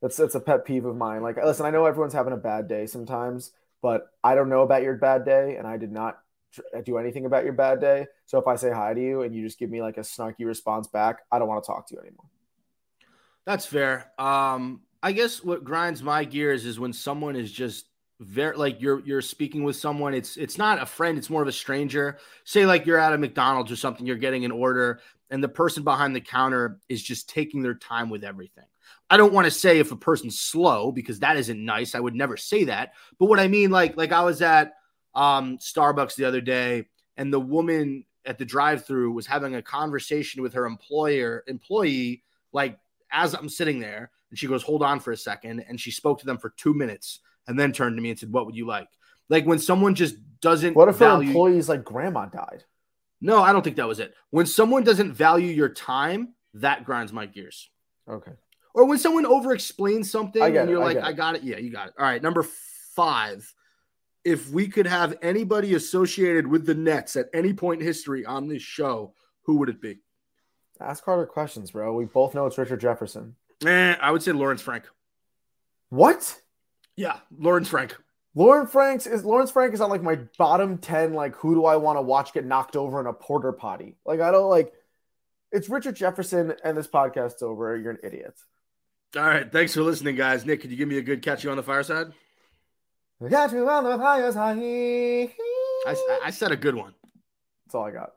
[0.00, 1.22] That's that's a pet peeve of mine.
[1.22, 3.50] Like, listen, I know everyone's having a bad day sometimes,
[3.82, 6.20] but I don't know about your bad day, and I did not
[6.52, 8.06] tr- do anything about your bad day.
[8.26, 10.46] So if I say hi to you and you just give me like a snarky
[10.46, 12.26] response back, I don't want to talk to you anymore.
[13.46, 14.12] That's fair.
[14.18, 17.86] Um, I guess what grinds my gears is when someone is just
[18.20, 20.12] very like you're you're speaking with someone.
[20.12, 22.18] It's it's not a friend, it's more of a stranger.
[22.44, 25.84] Say like you're at a McDonald's or something, you're getting an order, and the person
[25.84, 28.66] behind the counter is just taking their time with everything.
[29.08, 31.94] I don't want to say if a person's slow because that isn't nice.
[31.94, 32.92] I would never say that.
[33.18, 34.74] But what I mean, like, like I was at
[35.14, 40.42] um Starbucks the other day, and the woman at the drive-through was having a conversation
[40.42, 42.22] with her employer employee,
[42.52, 42.78] like
[43.12, 45.64] as I'm sitting there, and she goes, "Hold on for a second.
[45.68, 48.32] and she spoke to them for two minutes, and then turned to me and said,
[48.32, 48.88] "What would you like?"
[49.28, 51.28] Like when someone just doesn't What if her value.
[51.28, 52.64] employee's like grandma died?
[53.20, 54.14] no, I don't think that was it.
[54.30, 57.68] When someone doesn't value your time, that grinds my gears.
[58.08, 58.32] Okay.
[58.74, 61.42] Or when someone over explains something and you're I like, get I got it.
[61.42, 61.94] Yeah, you got it.
[61.98, 62.22] All right.
[62.22, 62.42] Number
[62.94, 63.52] five.
[64.24, 68.48] If we could have anybody associated with the Nets at any point in history on
[68.48, 69.98] this show, who would it be?
[70.80, 71.92] Ask harder questions, bro.
[71.92, 73.36] We both know it's Richard Jefferson.
[73.64, 74.84] Eh, I would say Lawrence Frank.
[75.90, 76.40] What?
[76.96, 77.96] Yeah, Lawrence Frank.
[78.34, 81.76] Lawrence Franks is Lawrence Frank is on like my bottom 10 like who do I
[81.76, 83.96] want to watch get knocked over in a porter potty?
[84.06, 84.72] Like I don't like
[85.52, 87.76] it's Richard Jefferson and this podcast's over.
[87.76, 88.38] You're an idiot.
[89.16, 89.50] All right.
[89.50, 90.46] Thanks for listening, guys.
[90.46, 92.12] Nick, could you give me a good catch you on the fireside?
[93.28, 94.58] Catch you on the fireside.
[95.86, 96.94] I, I said a good one.
[97.66, 98.12] That's all I got.